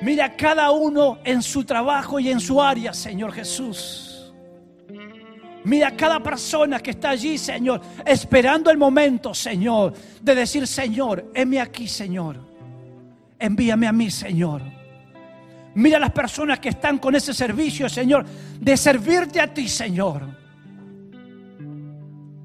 [0.01, 4.33] Mira cada uno en su trabajo y en su área, Señor Jesús.
[5.65, 11.59] Mira cada persona que está allí, Señor, esperando el momento, Señor, de decir, Señor, heme
[11.59, 12.37] aquí, Señor.
[13.37, 14.61] Envíame a mí, Señor.
[15.75, 18.25] Mira las personas que están con ese servicio, Señor,
[18.59, 20.38] de servirte a ti, Señor.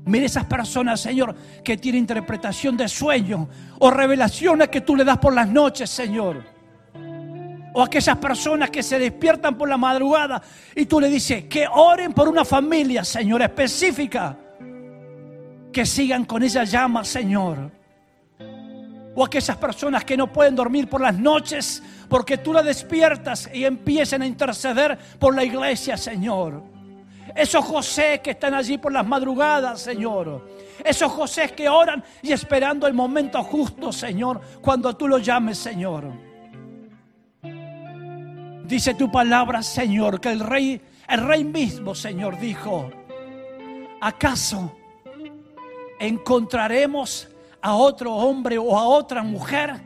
[0.07, 3.49] Mira esas personas, Señor, que tienen interpretación de sueños
[3.79, 6.55] o revelaciones que tú le das por las noches, Señor
[7.75, 10.41] o aquellas personas que se despiertan por la madrugada
[10.77, 14.37] y tú le dices que oren por una familia, Señor, específica,
[15.73, 17.73] que sigan con esa llama, Señor.
[19.17, 23.65] O aquellas personas que no pueden dormir por las noches porque tú la despiertas y
[23.65, 26.74] empiezan a interceder por la iglesia, Señor.
[27.35, 30.49] Esos José que están allí por las madrugadas, Señor.
[30.85, 36.13] Esos José que oran y esperando el momento justo, Señor, cuando tú los llames, Señor.
[38.65, 42.91] Dice tu palabra, Señor, que el rey, el rey mismo, Señor, dijo,
[44.01, 44.75] ¿acaso
[46.01, 47.29] encontraremos
[47.61, 49.81] a otro hombre o a otra mujer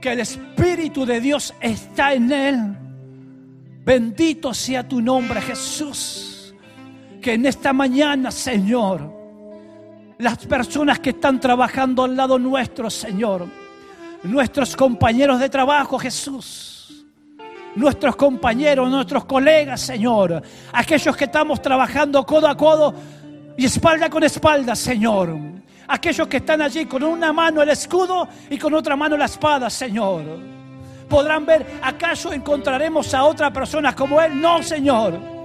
[0.00, 2.76] que el Espíritu de Dios está en él?
[3.84, 6.25] Bendito sea tu nombre, Jesús.
[7.26, 9.12] Que en esta mañana, Señor,
[10.18, 13.48] las personas que están trabajando al lado nuestro, Señor,
[14.22, 17.04] nuestros compañeros de trabajo, Jesús,
[17.74, 20.40] nuestros compañeros, nuestros colegas, Señor,
[20.72, 22.94] aquellos que estamos trabajando codo a codo
[23.56, 25.36] y espalda con espalda, Señor.
[25.88, 29.68] Aquellos que están allí con una mano el escudo y con otra mano la espada,
[29.68, 30.22] Señor.
[31.08, 34.40] Podrán ver, ¿acaso encontraremos a otra persona como Él?
[34.40, 35.35] No, Señor.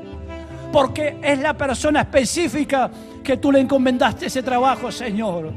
[0.71, 2.89] Porque es la persona específica
[3.23, 5.51] que tú le encomendaste ese trabajo, Señor.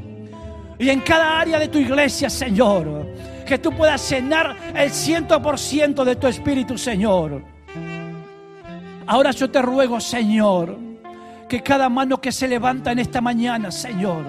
[0.77, 3.05] Y en cada área de tu iglesia, Señor
[3.45, 7.43] que tú puedas llenar el ciento por ciento de tu espíritu, Señor.
[9.05, 10.77] Ahora yo te ruego, Señor,
[11.47, 14.25] que cada mano que se levanta en esta mañana, Señor,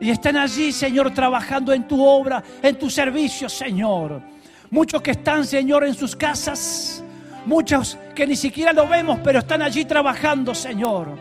[0.00, 4.22] y están allí, Señor, trabajando en tu obra, en tu servicio, Señor.
[4.70, 7.02] Muchos que están, Señor, en sus casas,
[7.46, 11.18] muchos que ni siquiera lo vemos, pero están allí trabajando, Señor.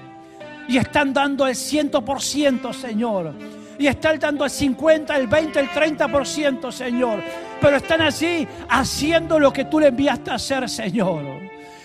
[0.67, 3.33] Y están dando el ciento por ciento, Señor
[3.79, 7.23] y están dando el 50, el 20, el 30%, Señor.
[7.61, 11.23] Pero están allí haciendo lo que tú le enviaste a hacer, Señor.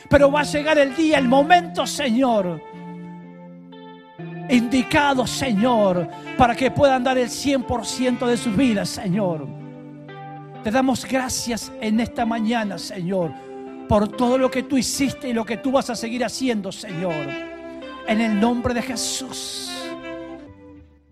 [0.09, 2.61] Pero va a llegar el día, el momento, Señor.
[4.49, 9.47] Indicado, Señor, para que puedan dar el 100% de sus vidas, Señor.
[10.65, 13.33] Te damos gracias en esta mañana, Señor,
[13.89, 17.29] por todo lo que tú hiciste y lo que tú vas a seguir haciendo, Señor.
[18.07, 19.71] En el nombre de Jesús.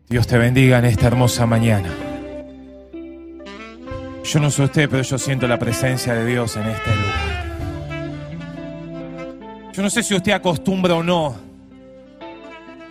[0.09, 1.89] Dios te bendiga en esta hermosa mañana.
[4.25, 7.41] Yo no soy usted, pero yo siento la presencia de Dios en este lugar.
[9.73, 11.37] Yo no sé si usted acostumbra o no,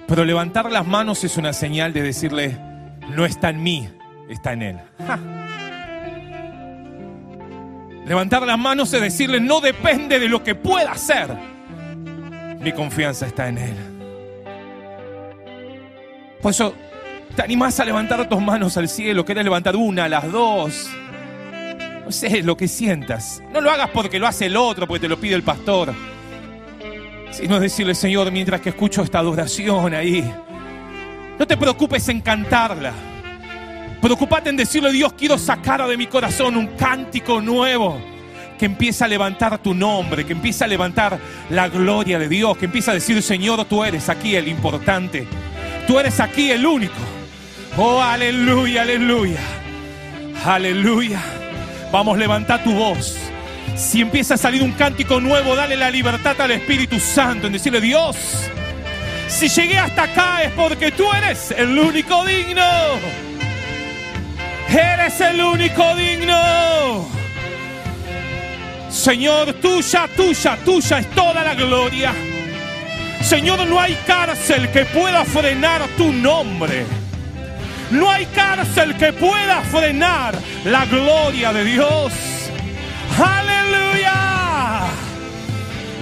[0.07, 2.57] pero levantar las manos es una señal de decirle,
[3.15, 3.89] no está en mí,
[4.27, 4.77] está en Él.
[8.09, 11.29] Levantar las manos es decirle, no depende de lo que pueda hacer.
[12.59, 13.75] Mi confianza está en Él.
[16.41, 16.73] Por eso
[17.35, 19.23] ¿Te animás a levantar tus manos al cielo?
[19.23, 20.89] ¿Querés levantar una, las dos?
[22.03, 23.41] No sé, lo que sientas.
[23.53, 25.93] No lo hagas porque lo hace el otro, porque te lo pide el pastor.
[27.31, 30.29] Sino decirle, Señor, mientras que escucho esta adoración ahí,
[31.37, 32.91] no te preocupes en cantarla.
[34.01, 37.99] Preocupate en decirle, Dios, quiero sacar de mi corazón un cántico nuevo
[38.57, 41.17] que empieza a levantar tu nombre, que empieza a levantar
[41.49, 45.27] la gloria de Dios, que empieza a decir, Señor, tú eres aquí el importante,
[45.87, 46.93] tú eres aquí el único.
[47.77, 49.39] Oh, aleluya, aleluya.
[50.45, 51.21] Aleluya.
[51.91, 53.17] Vamos, levanta tu voz.
[53.75, 57.81] Si empieza a salir un cántico nuevo, dale la libertad al Espíritu Santo en decirle,
[57.81, 58.17] Dios,
[59.27, 62.63] si llegué hasta acá es porque tú eres el único digno.
[64.71, 67.09] Eres el único digno.
[68.89, 72.13] Señor, tuya, tuya, tuya es toda la gloria.
[73.21, 76.85] Señor, no hay cárcel que pueda frenar tu nombre.
[77.91, 82.13] No hay cárcel que pueda frenar la gloria de Dios.
[83.17, 84.81] Aleluya.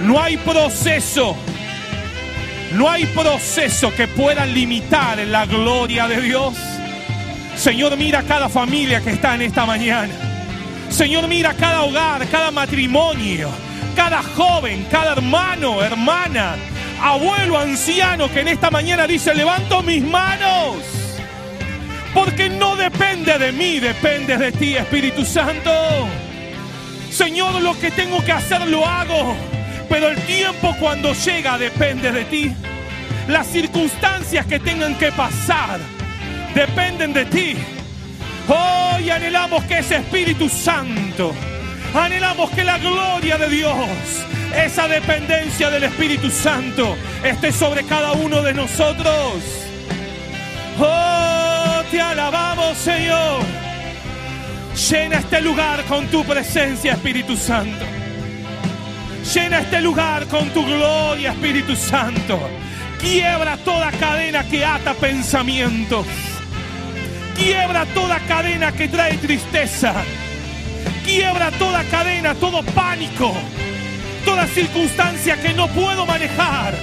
[0.00, 1.36] No hay proceso.
[2.72, 6.77] No hay proceso que pueda limitar la gloria de Dios.
[7.58, 10.14] Señor, mira cada familia que está en esta mañana.
[10.90, 13.50] Señor, mira cada hogar, cada matrimonio,
[13.96, 16.54] cada joven, cada hermano, hermana,
[17.02, 20.76] abuelo, anciano que en esta mañana dice, levanto mis manos
[22.14, 25.70] porque no depende de mí, depende de ti, Espíritu Santo.
[27.10, 29.36] Señor, lo que tengo que hacer lo hago,
[29.88, 32.52] pero el tiempo cuando llega depende de ti.
[33.26, 35.80] Las circunstancias que tengan que pasar
[36.54, 37.56] dependen de ti.
[38.48, 41.34] Hoy anhelamos que ese Espíritu Santo,
[41.94, 43.76] anhelamos que la gloria de Dios,
[44.56, 49.34] esa dependencia del Espíritu Santo esté sobre cada uno de nosotros.
[50.80, 53.42] Oh, te alabamos, Señor.
[54.90, 57.84] Llena este lugar con tu presencia, Espíritu Santo.
[59.34, 62.40] Llena este lugar con tu gloria, Espíritu Santo.
[62.98, 66.06] Quiebra toda cadena que ata pensamientos.
[67.38, 69.94] Quiebra toda cadena que trae tristeza.
[71.04, 73.32] Quiebra toda cadena, todo pánico.
[74.24, 76.74] Toda circunstancia que no puedo manejar.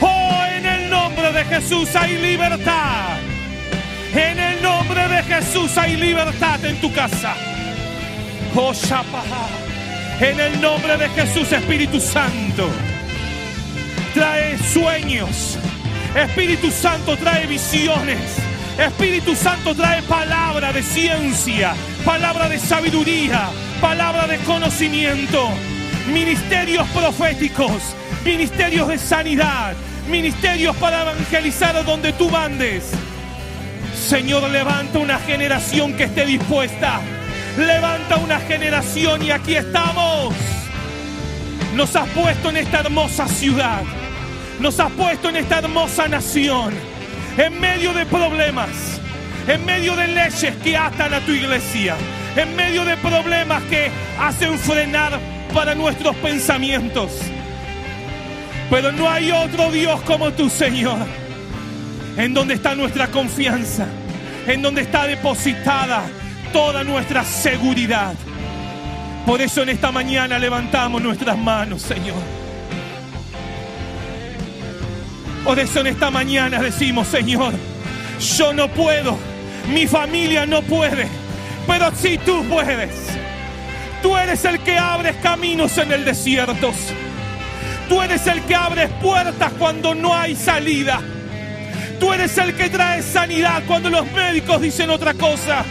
[0.00, 3.18] Oh, en el nombre de Jesús hay libertad.
[4.14, 7.34] En el nombre de Jesús hay libertad en tu casa.
[8.54, 9.48] Oh, Shapaha.
[10.20, 12.70] En el nombre de Jesús, Espíritu Santo.
[14.14, 15.58] Trae sueños.
[16.14, 18.51] Espíritu Santo trae visiones.
[18.78, 23.50] Espíritu Santo trae palabra de ciencia, palabra de sabiduría,
[23.80, 25.50] palabra de conocimiento,
[26.12, 27.82] ministerios proféticos,
[28.24, 29.74] ministerios de sanidad,
[30.08, 32.90] ministerios para evangelizar donde tú mandes.
[33.94, 37.00] Señor, levanta una generación que esté dispuesta.
[37.58, 40.34] Levanta una generación y aquí estamos.
[41.74, 43.82] Nos has puesto en esta hermosa ciudad.
[44.58, 46.91] Nos has puesto en esta hermosa nación.
[47.36, 49.00] En medio de problemas.
[49.46, 51.96] En medio de leyes que atan a tu iglesia.
[52.36, 55.18] En medio de problemas que hacen frenar
[55.54, 57.12] para nuestros pensamientos.
[58.70, 60.98] Pero no hay otro Dios como tú, Señor.
[62.16, 63.86] En donde está nuestra confianza.
[64.46, 66.02] En donde está depositada
[66.52, 68.14] toda nuestra seguridad.
[69.26, 72.41] Por eso en esta mañana levantamos nuestras manos, Señor.
[75.44, 77.52] Por eso en esta mañana decimos, Señor,
[78.38, 79.18] yo no puedo,
[79.72, 81.08] mi familia no puede,
[81.66, 82.90] pero si tú puedes.
[84.02, 86.72] Tú eres el que abres caminos en el desierto.
[87.88, 91.00] Tú eres el que abres puertas cuando no hay salida.
[92.00, 95.64] Tú eres el que trae sanidad cuando los médicos dicen otra cosa.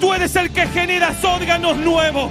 [0.00, 2.30] Tú eres el que generas órganos nuevos.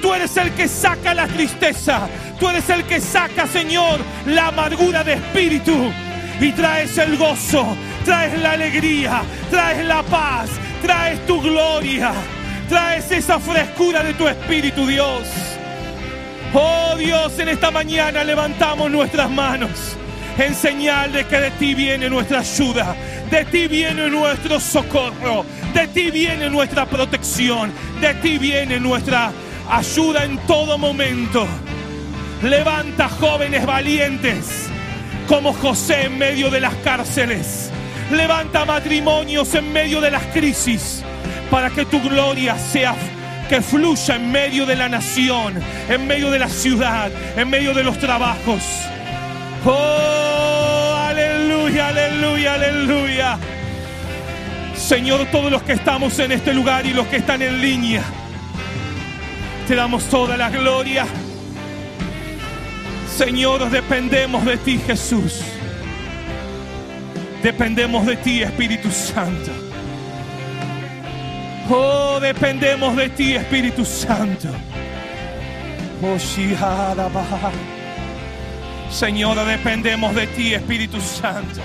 [0.00, 2.08] Tú eres el que saca la tristeza.
[2.38, 5.92] Tú eres el que saca, Señor, la amargura de espíritu.
[6.40, 10.48] Y traes el gozo, traes la alegría, traes la paz,
[10.80, 12.12] traes tu gloria,
[12.68, 15.28] traes esa frescura de tu espíritu, Dios.
[16.54, 19.98] Oh Dios, en esta mañana levantamos nuestras manos
[20.38, 22.96] en señal de que de ti viene nuestra ayuda,
[23.30, 27.70] de ti viene nuestro socorro, de ti viene nuestra protección,
[28.00, 29.30] de ti viene nuestra
[29.68, 31.46] ayuda en todo momento.
[32.42, 34.69] Levanta jóvenes valientes
[35.30, 37.70] como José en medio de las cárceles.
[38.10, 41.04] Levanta matrimonios en medio de las crisis
[41.52, 42.96] para que tu gloria sea
[43.48, 45.54] que fluya en medio de la nación,
[45.88, 48.64] en medio de la ciudad, en medio de los trabajos.
[49.64, 53.38] Oh, aleluya, aleluya, aleluya.
[54.74, 58.02] Señor, todos los que estamos en este lugar y los que están en línea,
[59.68, 61.06] te damos toda la gloria.
[63.20, 65.42] Señor, dependemos de ti, Jesús.
[67.42, 69.52] Dependemos de ti, Espíritu Santo.
[71.68, 74.48] Oh, dependemos de ti, Espíritu Santo.
[76.00, 77.52] Oh, Shiharabaha.
[78.90, 81.60] Señor, dependemos de ti, Espíritu Santo.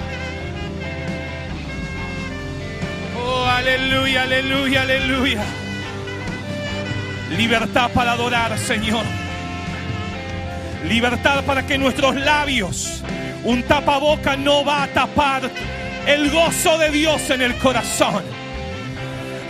[3.17, 5.45] Oh, aleluya, aleluya, aleluya.
[7.29, 9.05] Libertad para adorar, Señor.
[10.87, 13.03] Libertad para que nuestros labios,
[13.43, 15.49] un tapaboca no va a tapar
[16.05, 18.23] el gozo de Dios en el corazón.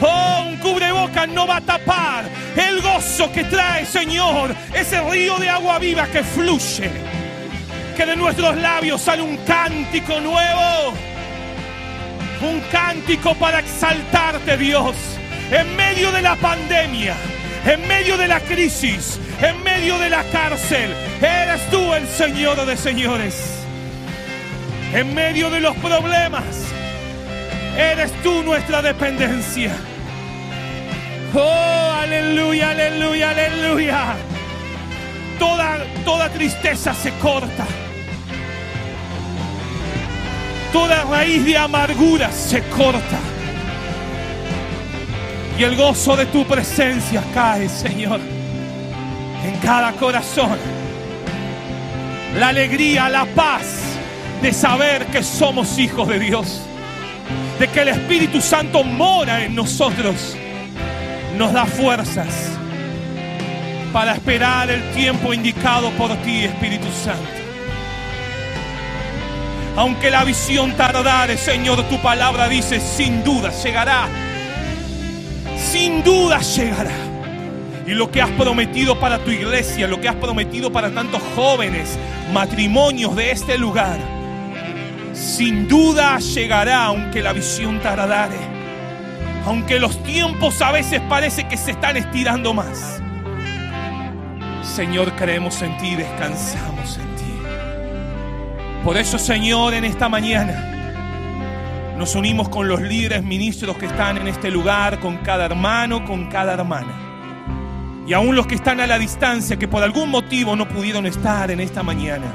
[0.02, 2.26] Oh, un cubreboca no va a tapar
[2.56, 6.90] el gozo que trae, Señor, ese río de agua viva que fluye.
[7.98, 10.94] Que de nuestros labios sale un cántico nuevo.
[12.42, 14.96] Un cántico para exaltarte, Dios,
[15.52, 17.16] en medio de la pandemia,
[17.66, 20.94] en medio de la crisis, en medio de la cárcel.
[21.22, 23.64] Eres tú el Señor de señores.
[24.94, 26.44] En medio de los problemas,
[27.78, 29.72] eres tú nuestra dependencia.
[31.34, 34.16] Oh, aleluya, aleluya, aleluya.
[35.38, 37.66] Toda, toda tristeza se corta.
[40.72, 43.35] Toda raíz de amargura se corta.
[45.58, 48.20] Y el gozo de tu presencia cae, Señor.
[49.46, 50.58] en cada corazón.
[52.38, 53.78] La alegría, la paz
[54.42, 56.62] de saber que somos hijos de Dios.
[57.60, 60.36] De que el Espíritu Santo mora en nosotros.
[61.38, 62.34] Nos da fuerzas
[63.94, 67.30] para esperar el tiempo indicado por ti, Espíritu Santo.
[69.78, 74.08] Aunque la visión tardare, Señor, tu palabra dice, sin duda llegará.
[75.76, 76.96] Sin duda llegará.
[77.86, 82.00] Y lo que has prometido para tu iglesia, lo que has prometido para tantos jóvenes,
[82.32, 84.00] matrimonios de este lugar,
[85.12, 88.38] sin duda llegará aunque la visión tardare.
[89.46, 93.02] Aunque los tiempos a veces parece que se están estirando más.
[94.64, 97.34] Señor, creemos en ti, descansamos en ti.
[98.82, 100.75] Por eso, Señor, en esta mañana
[101.98, 106.26] nos unimos con los líderes ministros que están en este lugar, con cada hermano, con
[106.26, 106.94] cada hermana.
[108.08, 111.50] Y aún los que están a la distancia, que por algún motivo no pudieron estar
[111.52, 112.26] en esta mañana.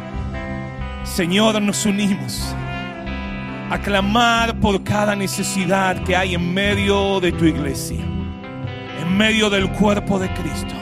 [1.04, 2.54] Señor, nos unimos
[3.70, 9.70] a clamar por cada necesidad que hay en medio de tu iglesia, en medio del
[9.70, 10.74] cuerpo de Cristo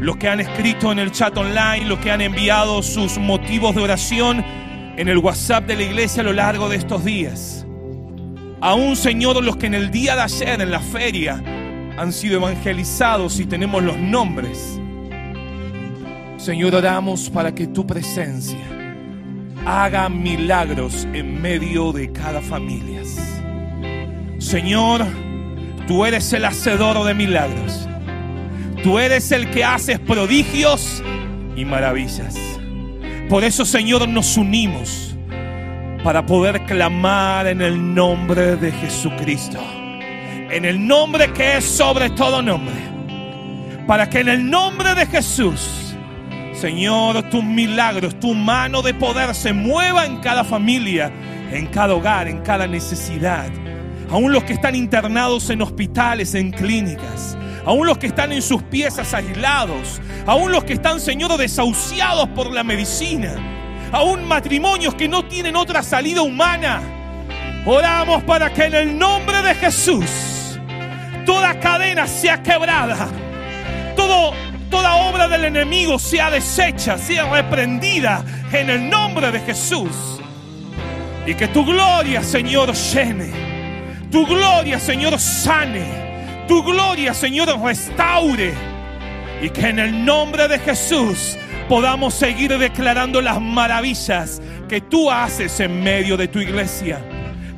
[0.00, 3.82] los que han escrito en el chat online, los que han enviado sus motivos de
[3.82, 4.42] oración
[4.96, 7.66] en el WhatsApp de la iglesia a lo largo de estos días.
[8.60, 11.42] Aún, Señor, los que en el día de ayer en la feria
[11.96, 14.78] han sido evangelizados y tenemos los nombres.
[16.36, 18.58] Señor, oramos para que tu presencia
[19.66, 23.02] haga milagros en medio de cada familia.
[24.38, 25.06] Señor,
[25.86, 27.86] tú eres el hacedor de milagros.
[28.82, 31.02] Tú eres el que haces prodigios
[31.56, 32.36] y maravillas.
[33.28, 35.09] Por eso, Señor, nos unimos
[36.02, 39.58] para poder clamar en el nombre de Jesucristo.
[40.50, 42.74] En el nombre que es sobre todo nombre.
[43.86, 45.94] Para que en el nombre de Jesús,
[46.54, 51.12] Señor, tus milagros, tu mano de poder se mueva en cada familia,
[51.52, 53.50] en cada hogar, en cada necesidad.
[54.10, 58.62] Aún los que están internados en hospitales, en clínicas aún los que están en sus
[58.64, 63.59] piezas aislados, aún los que están, Señor, desahuciados por la medicina,
[63.92, 66.80] aún matrimonios que no tienen otra salida humana.
[67.64, 70.58] Oramos para que en el nombre de Jesús
[71.26, 73.08] toda cadena sea quebrada,
[73.96, 74.32] todo,
[74.70, 80.20] toda obra del enemigo sea deshecha, sea reprendida en el nombre de Jesús.
[81.26, 83.30] Y que tu gloria, Señor, llene,
[84.10, 86.10] tu gloria, Señor, sane
[86.50, 88.52] tu gloria, Señor, restaure.
[89.40, 91.38] Y que en el nombre de Jesús
[91.70, 96.98] podamos seguir declarando las maravillas que tú haces en medio de tu iglesia.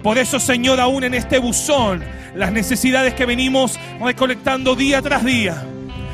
[0.02, 2.04] Por eso, Señor, aún en este buzón,
[2.34, 5.64] las necesidades que venimos recolectando día tras día.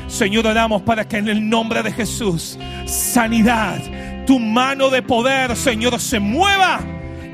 [0.06, 3.80] Señor, oramos para que en el nombre de Jesús, sanidad,
[4.28, 6.78] tu mano de poder, Señor, se mueva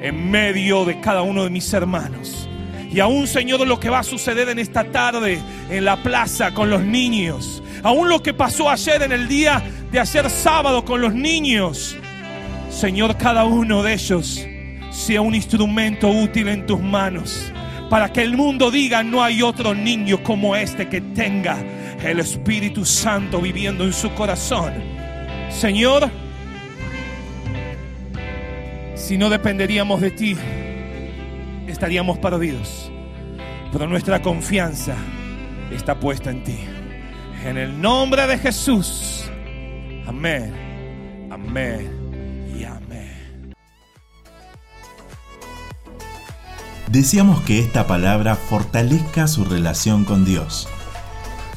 [0.01, 2.49] en medio de cada uno de mis hermanos.
[2.91, 5.39] Y aún, Señor, lo que va a suceder en esta tarde
[5.69, 7.63] en la plaza con los niños.
[7.85, 9.63] Aún lo que pasó ayer en el día
[9.93, 11.95] de ayer sábado con los niños.
[12.71, 14.47] Señor, cada uno de ellos
[14.91, 17.53] sea un instrumento útil en tus manos.
[17.91, 21.59] Para que el mundo diga, no hay otro niño como este que tenga
[22.03, 24.73] el Espíritu Santo viviendo en su corazón.
[25.51, 26.11] Señor,
[28.95, 30.37] si no dependeríamos de ti,
[31.67, 32.91] estaríamos perdidos.
[33.71, 34.97] Pero nuestra confianza
[35.71, 36.74] está puesta en ti.
[37.45, 39.25] En el nombre de Jesús.
[40.07, 41.29] Amén.
[41.31, 42.49] Amén.
[42.59, 43.55] Y amén.
[46.89, 50.69] Deseamos que esta palabra fortalezca su relación con Dios.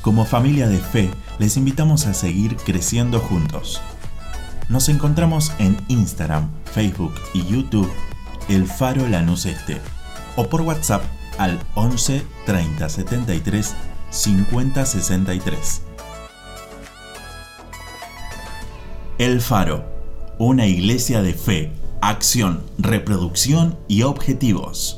[0.01, 1.09] Como familia de fe,
[1.39, 3.81] les invitamos a seguir creciendo juntos.
[4.67, 7.89] Nos encontramos en Instagram, Facebook y YouTube,
[8.49, 9.79] El Faro Lanús Este
[10.35, 11.03] o por WhatsApp
[11.37, 13.75] al 11 30 73
[14.09, 15.81] 50 63.
[19.17, 19.85] El Faro,
[20.37, 24.96] una iglesia de fe, acción, reproducción y objetivos.